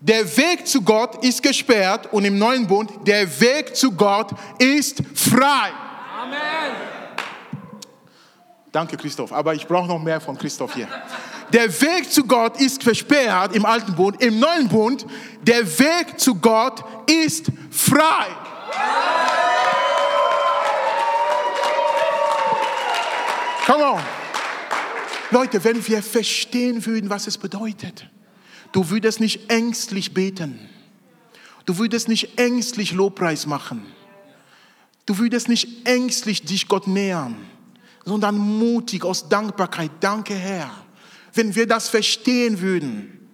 Der 0.00 0.24
Weg 0.36 0.66
zu 0.66 0.80
Gott 0.80 1.22
ist 1.22 1.42
gesperrt 1.42 2.10
und 2.10 2.24
im 2.24 2.38
neuen 2.38 2.66
Bund, 2.66 2.90
der 3.06 3.28
Weg 3.38 3.76
zu 3.76 3.92
Gott 3.92 4.30
ist 4.58 5.02
frei. 5.14 5.72
Amen. 6.22 6.38
Danke, 8.72 8.96
Christoph, 8.96 9.30
aber 9.30 9.52
ich 9.52 9.66
brauche 9.66 9.88
noch 9.88 10.02
mehr 10.02 10.20
von 10.20 10.38
Christoph 10.38 10.74
hier. 10.74 10.88
Der 11.52 11.68
Weg 11.82 12.10
zu 12.10 12.24
Gott 12.24 12.58
ist 12.58 12.82
versperrt 12.82 13.54
im 13.54 13.66
alten 13.66 13.94
Bund, 13.94 14.22
im 14.22 14.38
neuen 14.38 14.68
Bund, 14.68 15.04
der 15.42 15.66
Weg 15.78 16.18
zu 16.18 16.34
Gott 16.36 16.82
ist 17.10 17.52
frei. 17.70 18.26
Come 23.66 23.84
on. 23.84 24.02
Leute, 25.32 25.64
wenn 25.64 25.84
wir 25.88 26.00
verstehen 26.02 26.86
würden, 26.86 27.10
was 27.10 27.26
es 27.26 27.36
bedeutet, 27.36 28.08
du 28.70 28.90
würdest 28.90 29.18
nicht 29.18 29.50
ängstlich 29.50 30.14
beten. 30.14 30.60
Du 31.64 31.76
würdest 31.78 32.08
nicht 32.08 32.38
ängstlich 32.38 32.92
Lobpreis 32.92 33.44
machen. 33.44 33.84
Du 35.04 35.18
würdest 35.18 35.48
nicht 35.48 35.86
ängstlich 35.86 36.44
dich 36.44 36.68
Gott 36.68 36.86
nähern, 36.86 37.36
sondern 38.04 38.38
mutig 38.38 39.04
aus 39.04 39.28
Dankbarkeit. 39.28 39.90
Danke, 39.98 40.34
Herr. 40.34 40.70
Wenn 41.34 41.54
wir 41.56 41.66
das 41.66 41.88
verstehen 41.88 42.60
würden. 42.60 43.28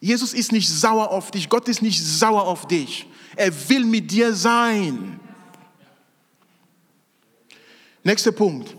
Jesus 0.00 0.32
ist 0.32 0.50
nicht 0.50 0.68
sauer 0.68 1.10
auf 1.10 1.30
dich. 1.30 1.50
Gott 1.50 1.68
ist 1.68 1.82
nicht 1.82 2.02
sauer 2.02 2.44
auf 2.44 2.66
dich. 2.68 3.06
Er 3.36 3.52
will 3.68 3.84
mit 3.84 4.10
dir 4.10 4.32
sein. 4.32 5.20
Nächster 8.02 8.32
Punkt. 8.32 8.74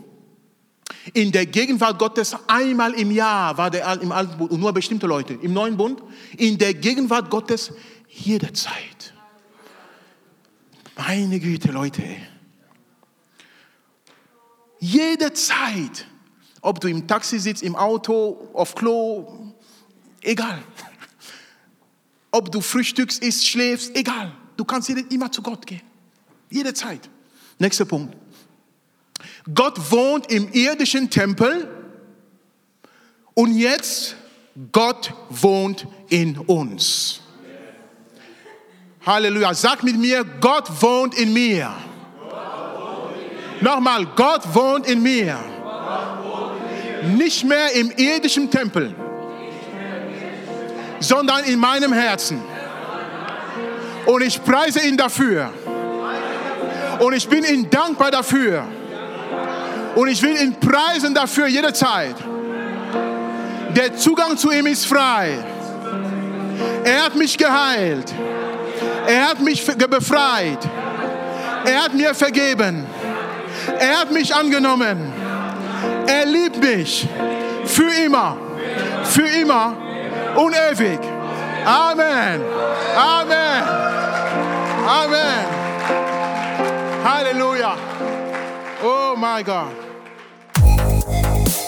In 1.12 1.32
der 1.32 1.46
Gegenwart 1.46 1.98
Gottes 1.98 2.36
einmal 2.46 2.92
im 2.94 3.10
Jahr 3.10 3.56
war 3.56 3.70
der 3.70 4.00
im 4.00 4.12
alten 4.12 4.38
Bund 4.38 4.50
und 4.50 4.60
nur 4.60 4.72
bestimmte 4.72 5.06
Leute. 5.06 5.34
Im 5.34 5.52
neuen 5.52 5.76
Bund 5.76 6.02
in 6.36 6.58
der 6.58 6.74
Gegenwart 6.74 7.30
Gottes 7.30 7.72
jederzeit. 8.08 9.14
Meine 10.96 11.38
Güte, 11.38 11.70
Leute. 11.70 12.02
Jederzeit. 14.80 16.06
Ob 16.60 16.80
du 16.80 16.88
im 16.88 17.06
Taxi 17.06 17.38
sitzt, 17.38 17.62
im 17.62 17.76
Auto, 17.76 18.48
auf 18.52 18.74
Klo, 18.74 19.52
egal. 20.22 20.62
Ob 22.30 22.50
du 22.50 22.60
frühstückst, 22.60 23.22
isst, 23.22 23.46
schläfst, 23.46 23.96
egal. 23.96 24.32
Du 24.56 24.64
kannst 24.64 24.88
immer 24.90 25.30
zu 25.30 25.40
Gott 25.40 25.66
gehen. 25.66 25.82
Jederzeit. 26.50 27.08
Nächster 27.58 27.84
Punkt. 27.84 28.16
Gott 29.54 29.90
wohnt 29.90 30.30
im 30.30 30.52
irdischen 30.52 31.08
Tempel 31.08 31.68
und 33.34 33.56
jetzt 33.56 34.16
Gott 34.72 35.14
wohnt 35.30 35.86
in 36.08 36.36
uns. 36.38 37.20
Halleluja. 39.06 39.54
Sag 39.54 39.82
mit 39.82 39.96
mir, 39.96 40.24
Gott 40.40 40.68
wohnt 40.82 41.14
in 41.14 41.32
mir. 41.32 41.72
Nochmal, 43.60 44.06
Gott 44.16 44.42
wohnt 44.54 44.86
in 44.86 45.02
mir. 45.02 45.38
Nicht 47.16 47.44
mehr 47.44 47.72
im 47.72 47.90
irdischen 47.92 48.50
Tempel, 48.50 48.94
sondern 51.00 51.44
in 51.44 51.58
meinem 51.58 51.92
Herzen. 51.92 52.42
Und 54.04 54.22
ich 54.22 54.42
preise 54.42 54.86
ihn 54.86 54.96
dafür. 54.96 55.52
Und 56.98 57.14
ich 57.14 57.28
bin 57.28 57.44
ihm 57.44 57.70
dankbar 57.70 58.10
dafür 58.10 58.66
und 59.98 60.06
ich 60.06 60.22
will 60.22 60.40
ihn 60.40 60.54
preisen 60.54 61.12
dafür 61.12 61.48
jederzeit. 61.48 62.14
Der 63.74 63.96
Zugang 63.96 64.36
zu 64.36 64.52
ihm 64.52 64.68
ist 64.68 64.86
frei. 64.86 65.38
Er 66.84 67.06
hat 67.06 67.16
mich 67.16 67.36
geheilt. 67.36 68.14
Er 69.08 69.30
hat 69.30 69.40
mich 69.40 69.66
befreit. 69.66 70.60
Er 71.64 71.82
hat 71.82 71.94
mir 71.94 72.14
vergeben. 72.14 72.86
Er 73.80 73.98
hat 73.98 74.12
mich 74.12 74.32
angenommen. 74.32 75.12
Er 76.06 76.26
liebt 76.26 76.62
mich. 76.62 77.08
Für 77.64 77.90
immer. 78.06 78.36
Für 79.02 79.26
immer 79.26 79.76
und 80.36 80.54
ewig. 80.54 81.00
Amen. 81.66 82.40
Amen. 82.96 83.62
Amen. 84.86 85.44
Halleluja. 87.04 87.76
Oh 88.80 89.16
my 89.16 89.42
God. 89.42 89.87